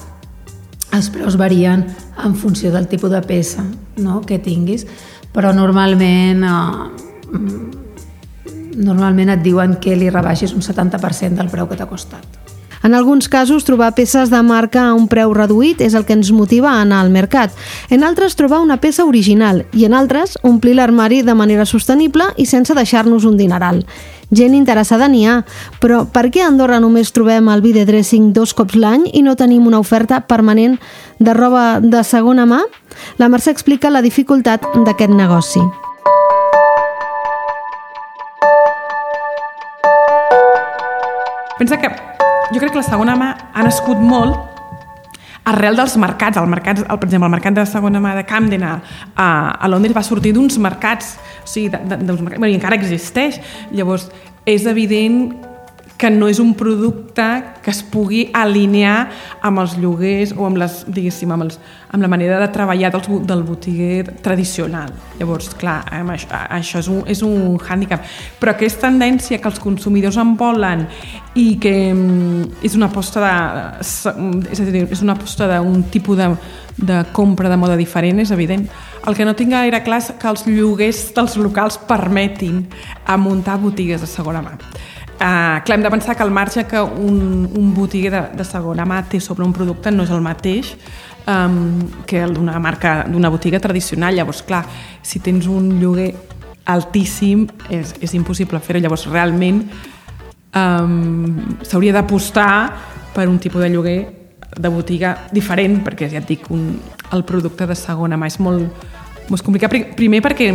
Els 0.95 1.11
preus 1.11 1.35
varien 1.35 1.83
en 2.23 2.35
funció 2.35 2.71
del 2.71 2.87
tipus 2.87 3.11
de 3.11 3.21
peça 3.27 3.65
no? 3.97 4.21
que 4.21 4.39
tinguis. 4.39 4.87
però 5.37 5.51
normalment 5.53 6.41
eh, 6.47 6.85
normalment 8.77 9.35
et 9.35 9.43
diuen 9.43 9.75
que 9.83 9.95
li 9.99 10.09
rebaixis 10.09 10.55
un 10.55 10.63
70% 10.65 11.37
del 11.37 11.51
preu 11.51 11.67
que 11.67 11.77
t'ha 11.77 11.89
costat. 11.89 12.36
En 12.87 12.95
alguns 12.95 13.27
casos, 13.27 13.65
trobar 13.65 13.95
peces 13.95 14.29
de 14.29 14.41
marca 14.41 14.85
a 14.87 14.93
un 14.95 15.09
preu 15.11 15.33
reduït 15.35 15.81
és 15.83 15.91
el 15.91 16.05
que 16.07 16.15
ens 16.15 16.29
motiva 16.31 16.69
a 16.71 16.85
anar 16.85 17.01
al 17.03 17.09
mercat. 17.11 17.51
En 17.91 18.05
altres, 18.07 18.37
trobar 18.39 18.61
una 18.63 18.77
peça 18.79 19.03
original 19.03 19.65
i 19.75 19.83
en 19.83 19.91
altres, 19.91 20.37
omplir 20.39 20.77
l'armari 20.77 21.19
de 21.19 21.35
manera 21.35 21.65
sostenible 21.67 22.29
i 22.37 22.45
sense 22.47 22.71
deixar-nos 22.71 23.27
un 23.27 23.35
dineral. 23.35 23.83
Gent 24.31 24.55
interessada 24.55 25.11
n'hi 25.11 25.25
ha, 25.27 25.41
però 25.83 26.05
per 26.07 26.29
què 26.31 26.45
a 26.45 26.47
Andorra 26.47 26.79
només 26.79 27.11
trobem 27.11 27.51
el 27.51 27.59
vide 27.59 27.83
dressing 27.83 28.31
dos 28.31 28.55
cops 28.55 28.79
l'any 28.79 29.09
i 29.11 29.19
no 29.19 29.35
tenim 29.35 29.67
una 29.67 29.83
oferta 29.83 30.23
permanent 30.23 30.79
de 31.19 31.35
roba 31.35 31.81
de 31.83 32.07
segona 32.07 32.47
mà? 32.47 32.63
La 33.19 33.27
Mercè 33.27 33.51
explica 33.51 33.91
la 33.91 33.99
dificultat 33.99 34.63
d'aquest 34.87 35.11
negoci. 35.11 35.67
Pensa 41.59 41.75
que 41.81 42.06
jo 42.57 42.63
crec 42.63 42.73
que 42.73 42.81
la 42.81 42.89
segona 42.89 43.13
mà 43.13 43.33
ha 43.53 43.63
nascut 43.65 43.99
molt 44.01 44.55
arrel 45.47 45.77
dels 45.77 45.93
mercats, 46.01 46.39
el 46.41 46.47
mercat, 46.49 46.81
el, 46.81 46.97
per 46.97 47.05
exemple, 47.05 47.27
el 47.29 47.35
mercat 47.37 47.55
de 47.55 47.65
segona 47.69 48.01
mà 48.03 48.15
de 48.17 48.23
Camden 48.27 48.63
a, 48.65 48.71
a, 49.13 49.27
a 49.61 49.69
Londres 49.69 49.95
va 49.95 50.03
sortir 50.03 50.33
d'uns 50.35 50.57
mercats, 50.59 51.13
o 51.43 51.47
sigui, 51.47 51.69
de, 51.71 51.79
de, 51.85 51.99
d'uns 52.01 52.23
mercats, 52.23 52.41
bueno, 52.41 52.51
i 52.51 52.57
encara 52.57 52.79
existeix. 52.79 53.37
Llavors, 53.71 54.09
és 54.47 54.65
evident 54.67 55.29
que 55.97 56.11
no 56.13 56.27
és 56.29 56.37
un 56.39 56.53
producte 56.53 57.25
que 57.65 57.71
es 57.73 57.81
pugui 57.81 58.27
alinear 58.37 59.09
amb 59.41 59.63
els 59.63 59.73
lloguers 59.81 60.33
o 60.37 60.45
amb, 60.45 60.59
les, 60.61 60.83
diguéssim, 60.93 61.31
amb, 61.33 61.47
els, 61.47 61.57
amb 61.89 62.05
la 62.05 62.09
manera 62.11 62.37
de 62.39 62.47
treballar 62.53 62.91
dels, 62.93 63.09
del 63.25 63.41
botiguer 63.43 64.03
tradicional. 64.21 64.93
Llavors, 65.17 65.49
clar, 65.57 65.79
això, 65.89 66.29
això 66.59 66.83
és 66.83 66.89
un, 66.93 67.01
és 67.09 67.23
un 67.25 67.57
hàndicap. 67.57 68.05
Però 68.37 68.53
aquesta 68.53 68.85
tendència 68.85 69.41
que 69.41 69.49
els 69.49 69.57
consumidors 69.63 70.19
en 70.21 70.35
volen 70.37 70.85
i 71.37 71.47
que 71.61 71.73
és 72.61 72.77
una 72.77 72.91
aposta 72.91 73.23
de, 73.25 73.33
és 73.81 74.61
a 74.61 74.67
dir, 74.69 74.85
és 74.85 75.01
una 75.01 75.17
aposta 75.17 75.49
d'un 75.49 75.81
tipus 75.89 76.21
de, 76.21 76.29
de 76.77 76.99
compra 77.11 77.49
de 77.49 77.57
moda 77.57 77.77
diferent, 77.79 78.21
és 78.21 78.31
evident. 78.31 78.67
El 79.07 79.17
que 79.17 79.25
no 79.25 79.33
tinc 79.33 79.55
gaire 79.55 79.81
clar 79.85 80.03
és 80.03 80.11
que 80.19 80.29
els 80.29 80.45
lloguers 80.45 81.01
dels 81.17 81.39
locals 81.41 81.81
permetin 81.89 82.67
a 83.05 83.17
muntar 83.17 83.57
botigues 83.57 84.05
de 84.05 84.09
segona 84.11 84.45
mà. 84.45 84.53
Uh, 85.17 85.63
clar, 85.65 85.79
hem 85.79 85.83
de 85.83 85.89
pensar 85.89 86.15
que 86.15 86.21
el 86.21 86.29
marge 86.29 86.67
que 86.69 86.79
un, 86.79 87.49
un 87.57 87.73
botiguer 87.73 88.11
de, 88.13 88.21
de 88.37 88.45
segona 88.45 88.85
mà 88.85 88.99
té 89.09 89.17
sobre 89.17 89.47
un 89.47 89.53
producte 89.55 89.89
no 89.89 90.05
és 90.05 90.11
el 90.13 90.21
mateix 90.21 90.75
um, 91.25 91.79
que 92.05 92.21
el 92.21 92.35
d'una 92.37 92.59
marca, 92.61 92.99
d'una 93.09 93.31
botiga 93.33 93.57
tradicional. 93.59 94.13
Llavors, 94.13 94.43
clar, 94.45 94.61
si 95.01 95.19
tens 95.25 95.49
un 95.49 95.79
lloguer 95.81 96.11
altíssim, 96.69 97.47
és, 97.73 97.95
és 97.97 98.13
impossible 98.13 98.61
fer-ho. 98.61 98.83
Llavors, 98.83 99.07
realment, 99.09 99.63
um, 100.53 101.57
s'hauria 101.65 101.95
d'apostar 101.97 102.51
per 103.15 103.25
un 103.25 103.39
tipus 103.41 103.65
de 103.65 103.73
lloguer 103.73 103.99
de 104.53 104.69
botiga 104.69 105.15
diferent, 105.33 105.81
perquè 105.85 106.11
ja 106.11 106.21
et 106.21 106.29
dic, 106.29 106.45
un, 106.53 106.75
el 107.09 107.25
producte 107.25 107.65
de 107.65 107.75
segona 107.75 108.21
mà 108.21 108.29
és 108.29 108.37
molt, 108.37 108.85
molt 109.31 109.45
complicat. 109.45 109.73
Primer 109.97 110.21
perquè 110.21 110.51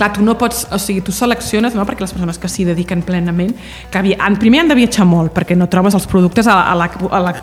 clar, 0.00 0.12
tu 0.16 0.24
no 0.24 0.36
pots, 0.40 0.64
o 0.72 0.80
sigui, 0.80 1.04
tu 1.04 1.12
selecciones, 1.12 1.76
no?, 1.76 1.84
perquè 1.88 2.06
les 2.06 2.16
persones 2.16 2.40
que 2.40 2.48
s'hi 2.48 2.64
dediquen 2.68 3.04
plenament, 3.04 3.52
que 3.92 4.00
en, 4.16 4.40
primer 4.40 4.64
han 4.64 4.72
de 4.72 4.78
viatjar 4.78 5.04
molt, 5.08 5.34
perquè 5.36 5.58
no 5.58 5.68
trobes 5.68 5.96
els 5.98 6.08
productes 6.08 6.48
a 6.48 6.56
la, 6.56 6.64
a 6.72 6.74
la, 6.80 6.90
a 7.10 7.20
la, 7.26 7.34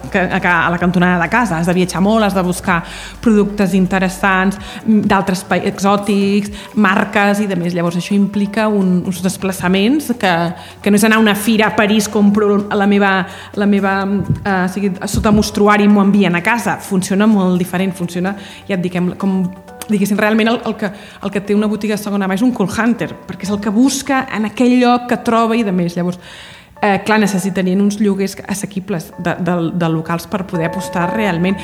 a 0.42 0.70
la 0.74 0.82
cantonada 0.82 1.22
de 1.22 1.30
casa, 1.30 1.62
has 1.62 1.70
de 1.70 1.78
viatjar 1.78 2.02
molt, 2.02 2.26
has 2.26 2.36
de 2.36 2.46
buscar 2.46 2.82
productes 3.22 3.78
interessants, 3.78 4.58
d'altres 4.86 5.44
països 5.46 5.68
exòtics, 5.68 6.52
marques 6.76 7.42
i 7.44 7.48
de 7.50 7.58
més. 7.60 7.76
Llavors 7.76 8.00
això 8.00 8.16
implica 8.16 8.68
un, 8.72 9.02
uns 9.08 9.22
desplaçaments 9.26 10.12
que, 10.20 10.34
que 10.82 10.92
no 10.92 11.00
és 11.00 11.06
anar 11.08 11.20
a 11.20 11.24
una 11.24 11.36
fira 11.36 11.70
a 11.70 11.76
París, 11.76 12.10
compro 12.12 12.64
la 12.74 12.88
meva, 12.90 13.14
la 13.56 13.70
meva 13.70 14.00
eh, 14.08 14.66
o 14.66 14.68
sigui, 14.74 14.94
sota 15.10 15.34
mostruari 15.36 15.88
i 15.88 15.92
m'ho 15.92 16.04
envien 16.06 16.38
a 16.38 16.44
casa. 16.46 16.78
Funciona 16.82 17.28
molt 17.30 17.60
diferent, 17.62 17.96
funciona, 17.98 18.36
ja 18.68 18.78
et 18.78 18.86
dic, 18.86 18.98
com 19.20 19.42
diguéssim, 19.90 20.20
realment 20.20 20.52
el, 20.52 20.60
el, 20.66 20.76
que, 20.80 20.92
el 21.24 21.34
que 21.34 21.42
té 21.42 21.56
una 21.56 21.70
botiga 21.72 21.98
de 21.98 22.04
segona 22.04 22.28
mà 22.28 22.38
és 22.38 22.46
un 22.46 22.54
call 22.56 22.70
hunter, 22.72 23.12
perquè 23.28 23.48
és 23.48 23.54
el 23.54 23.62
que 23.64 23.74
busca 23.74 24.26
en 24.34 24.50
aquell 24.50 24.78
lloc 24.82 25.10
que 25.12 25.20
troba 25.28 25.58
i 25.58 25.66
de 25.68 25.74
més. 25.76 25.98
Llavors, 25.98 26.20
eh, 26.82 27.00
clar, 27.06 27.20
necessitarien 27.24 27.82
uns 27.82 28.00
lloguers 28.02 28.38
assequibles 28.48 29.12
de, 29.18 29.38
de, 29.40 29.58
de 29.74 29.92
locals 29.94 30.28
per 30.28 30.46
poder 30.50 30.72
apostar 30.72 31.12
realment. 31.16 31.60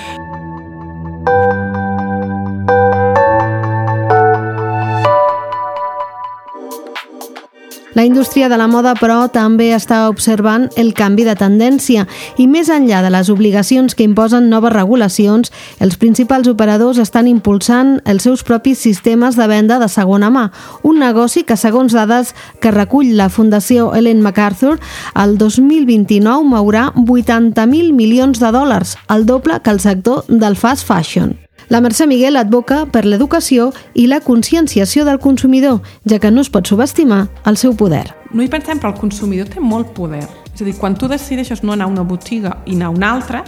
La 7.94 8.06
indústria 8.06 8.50
de 8.50 8.58
la 8.58 8.66
moda, 8.68 8.96
però, 8.98 9.28
també 9.30 9.68
està 9.76 10.08
observant 10.10 10.66
el 10.82 10.96
canvi 10.98 11.28
de 11.28 11.36
tendència 11.38 12.08
i 12.42 12.48
més 12.50 12.72
enllà 12.74 13.04
de 13.06 13.12
les 13.14 13.30
obligacions 13.30 13.94
que 13.94 14.08
imposen 14.08 14.50
noves 14.50 14.74
regulacions, 14.74 15.52
els 15.78 16.00
principals 16.02 16.50
operadors 16.50 16.98
estan 16.98 17.30
impulsant 17.30 18.00
els 18.10 18.26
seus 18.26 18.42
propis 18.42 18.82
sistemes 18.82 19.38
de 19.38 19.48
venda 19.48 19.78
de 19.78 19.92
segona 19.94 20.32
mà, 20.34 20.48
un 20.82 20.98
negoci 21.06 21.46
que, 21.46 21.58
segons 21.58 21.94
dades 21.94 22.34
que 22.60 22.74
recull 22.74 23.14
la 23.14 23.30
Fundació 23.30 23.92
Ellen 23.94 24.26
MacArthur, 24.26 24.80
el 25.14 25.38
2029 25.38 26.50
mourà 26.50 26.90
80.000 26.98 27.94
milions 27.94 28.42
de 28.42 28.52
dòlars, 28.58 28.98
el 29.14 29.30
doble 29.30 29.62
que 29.62 29.70
el 29.70 29.84
sector 29.86 30.26
del 30.28 30.58
fast 30.58 30.90
fashion. 30.90 31.43
La 31.70 31.80
Mercè 31.82 32.06
Miguel 32.08 32.36
advoca 32.36 32.84
per 32.92 33.06
l'educació 33.06 33.72
i 33.94 34.08
la 34.08 34.20
conscienciació 34.22 35.06
del 35.08 35.20
consumidor, 35.24 35.82
ja 36.10 36.20
que 36.20 36.32
no 36.32 36.42
es 36.44 36.50
pot 36.52 36.68
subestimar 36.68 37.28
el 37.48 37.58
seu 37.58 37.76
poder. 37.80 38.06
No 38.34 38.44
hi 38.44 38.50
pensem, 38.52 38.82
però 38.82 38.92
el 38.92 39.00
consumidor 39.00 39.48
té 39.48 39.64
molt 39.64 39.94
poder. 39.96 40.26
És 40.54 40.62
a 40.62 40.68
dir, 40.68 40.76
quan 40.78 40.98
tu 41.00 41.08
decideixes 41.08 41.64
no 41.64 41.74
anar 41.74 41.88
a 41.88 41.94
una 41.94 42.04
botiga 42.04 42.60
i 42.66 42.76
anar 42.76 42.92
a 42.92 42.98
una 42.98 43.12
altra, 43.16 43.44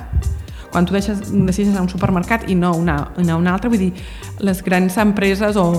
quan 0.72 0.88
tu 0.88 0.96
deixes, 0.96 1.22
decideixes 1.32 1.74
anar 1.74 1.84
a 1.84 1.86
un 1.86 1.92
supermercat 1.92 2.50
i 2.52 2.56
no 2.56 2.74
anar, 2.76 2.98
anar 3.16 3.36
a 3.36 3.40
una 3.40 3.54
altra, 3.54 3.70
vull 3.70 3.80
dir, 3.80 3.92
les 4.44 4.64
grans 4.64 4.98
empreses 5.00 5.56
o 5.60 5.70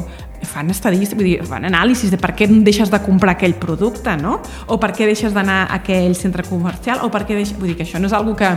fan 0.46 0.70
estadístiques, 0.70 1.18
vull 1.18 1.28
dir, 1.28 1.48
fan 1.48 1.66
anàlisis 1.68 2.12
de 2.12 2.20
per 2.20 2.34
què 2.36 2.48
deixes 2.48 2.92
de 2.92 3.00
comprar 3.04 3.34
aquell 3.36 3.56
producte, 3.60 4.14
no? 4.20 4.38
O 4.68 4.78
per 4.80 4.92
què 4.96 5.08
deixes 5.08 5.34
d'anar 5.36 5.64
a 5.66 5.80
aquell 5.80 6.14
centre 6.16 6.44
comercial, 6.48 7.02
o 7.04 7.10
per 7.12 7.24
què 7.26 7.36
deixes... 7.36 7.56
Vull 7.56 7.72
dir 7.72 7.76
que 7.80 7.84
això 7.88 8.00
no 8.00 8.08
és 8.08 8.16
algo 8.16 8.36
que, 8.36 8.48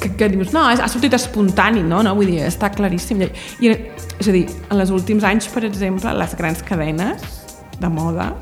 que, 0.00 0.10
que 0.16 0.28
dius, 0.32 0.54
no, 0.56 0.64
ha 0.66 0.88
sortit 0.88 1.14
espontani, 1.14 1.82
no? 1.86 2.02
no? 2.02 2.14
Vull 2.18 2.32
dir, 2.32 2.40
està 2.48 2.72
claríssim. 2.72 3.22
I, 3.60 3.74
és 4.20 4.28
a 4.28 4.34
dir, 4.34 4.46
en 4.70 4.80
els 4.80 4.92
últims 4.94 5.26
anys, 5.28 5.48
per 5.52 5.64
exemple, 5.68 6.12
les 6.16 6.36
grans 6.38 6.64
cadenes 6.66 7.42
de 7.80 7.90
moda, 7.92 8.32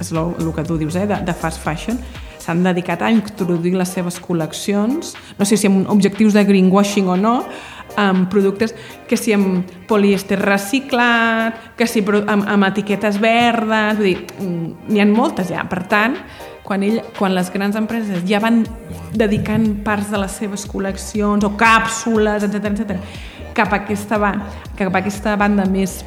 és 0.00 0.12
el, 0.12 0.34
el 0.38 0.52
que 0.54 0.66
tu 0.68 0.78
dius, 0.80 0.96
eh, 1.00 1.06
de, 1.08 1.20
de 1.26 1.34
fast 1.36 1.62
fashion, 1.62 1.98
s'han 2.42 2.64
dedicat 2.64 3.04
a 3.04 3.10
introduir 3.14 3.76
les 3.78 3.92
seves 3.94 4.18
col·leccions, 4.22 5.12
no 5.38 5.46
sé 5.46 5.58
si 5.60 5.68
amb 5.70 5.90
objectius 5.92 6.34
de 6.34 6.42
greenwashing 6.48 7.10
o 7.12 7.16
no, 7.16 7.36
amb 8.00 8.28
productes 8.32 8.72
que 9.08 9.18
si 9.20 9.34
amb 9.36 9.68
polièster 9.88 10.38
reciclat, 10.40 11.76
que 11.76 11.86
si 11.86 12.02
amb, 12.02 12.46
amb 12.48 12.68
etiquetes 12.70 13.20
verdes, 13.22 13.98
vull 14.00 14.08
dir, 14.08 14.18
mm, 14.40 14.88
n'hi 14.88 15.02
ha 15.02 15.06
moltes 15.12 15.52
ja. 15.52 15.64
Per 15.68 15.84
tant, 15.90 16.16
quan, 16.62 16.82
ell, 16.86 17.00
quan 17.18 17.34
les 17.34 17.50
grans 17.52 17.76
empreses 17.78 18.24
ja 18.28 18.40
van 18.42 18.62
dedicant 19.14 19.68
parts 19.84 20.10
de 20.12 20.20
les 20.22 20.40
seves 20.42 20.66
col·leccions 20.70 21.44
o 21.44 21.52
càpsules, 21.58 22.46
etc 22.48 22.72
etc 22.72 22.98
cap 23.52 23.72
a 23.72 23.82
aquesta, 23.82 24.18
cap 24.78 24.94
a 24.94 25.02
aquesta 25.02 25.36
banda 25.36 25.66
més 25.68 26.00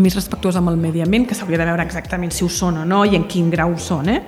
més 0.00 0.14
respectuosa 0.16 0.62
amb 0.62 0.70
el 0.70 0.78
medi 0.80 1.02
ambient, 1.04 1.26
que 1.28 1.36
s'hauria 1.36 1.58
de 1.60 1.66
veure 1.68 1.84
exactament 1.84 2.32
si 2.32 2.46
ho 2.46 2.48
són 2.48 2.80
o 2.80 2.84
no 2.88 3.02
i 3.04 3.16
en 3.18 3.26
quin 3.28 3.50
grau 3.52 3.74
són, 3.76 4.08
eh? 4.08 4.20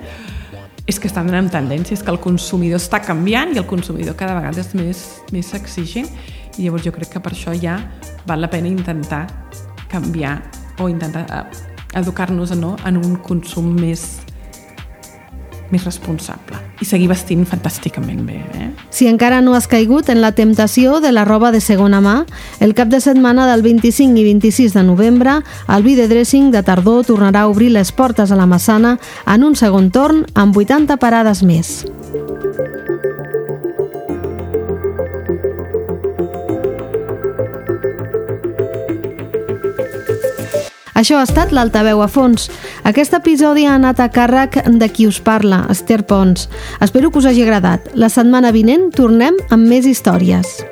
és 0.85 0.99
que 1.01 1.09
estan 1.09 1.33
en 1.33 1.47
tendències, 1.49 2.03
que 2.05 2.13
el 2.13 2.19
consumidor 2.21 2.77
està 2.77 2.99
canviant 3.01 3.55
i 3.55 3.57
el 3.57 3.65
consumidor 3.65 4.13
cada 4.17 4.35
vegada 4.37 4.61
és 4.61 4.73
més, 4.77 5.01
més 5.33 5.49
exigent 5.57 6.05
i 6.59 6.67
llavors 6.67 6.85
jo 6.85 6.93
crec 6.93 7.15
que 7.15 7.21
per 7.23 7.33
això 7.33 7.55
ja 7.57 7.79
val 8.29 8.43
la 8.43 8.51
pena 8.51 8.69
intentar 8.69 9.25
canviar 9.89 10.37
o 10.77 10.89
intentar 10.89 11.25
eh, 11.25 11.63
educar-nos 11.97 12.53
no, 12.59 12.75
en 12.85 13.01
un 13.01 13.17
consum 13.25 13.73
més 13.73 14.24
més 15.71 15.85
responsable 15.85 16.59
i 16.81 16.85
seguir 16.85 17.07
vestint 17.09 17.45
fantàsticament 17.47 18.25
bé. 18.27 18.39
Eh? 18.59 18.69
Si 18.91 19.07
encara 19.07 19.41
no 19.41 19.55
has 19.55 19.67
caigut 19.71 20.09
en 20.09 20.21
la 20.21 20.33
temptació 20.35 20.99
de 21.01 21.11
la 21.15 21.25
roba 21.25 21.51
de 21.51 21.61
segona 21.63 22.01
mà, 22.03 22.17
el 22.59 22.75
cap 22.75 22.91
de 22.91 22.99
setmana 23.01 23.47
del 23.51 23.63
25 23.63 24.19
i 24.19 24.25
26 24.27 24.75
de 24.75 24.83
novembre, 24.83 25.39
el 25.67 25.83
Vide 25.83 26.09
Dressing 26.11 26.51
de 26.51 26.63
tardor 26.63 27.05
tornarà 27.07 27.45
a 27.45 27.51
obrir 27.51 27.71
les 27.71 27.91
portes 27.91 28.31
a 28.31 28.39
la 28.39 28.45
Massana 28.45 28.97
en 29.25 29.43
un 29.43 29.55
segon 29.55 29.91
torn 29.91 30.25
amb 30.35 30.57
80 30.57 30.99
parades 31.01 31.43
més. 31.43 31.85
Això 40.95 41.19
ha 41.19 41.25
estat 41.27 41.51
l'Altaveu 41.51 42.01
a 42.01 42.07
fons. 42.07 42.47
Aquest 42.87 43.13
episodi 43.17 43.67
ha 43.67 43.75
anat 43.75 43.99
a 43.99 44.07
càrrec 44.09 44.61
de 44.79 44.89
qui 44.89 45.07
us 45.07 45.19
parla, 45.19 45.65
Esther 45.69 46.05
Pons. 46.07 46.47
Espero 46.81 47.11
que 47.11 47.19
us 47.19 47.27
hagi 47.29 47.43
agradat. 47.43 47.91
La 47.93 48.09
setmana 48.09 48.55
vinent 48.55 48.89
tornem 48.95 49.37
amb 49.51 49.67
més 49.67 49.85
històries. 49.85 50.63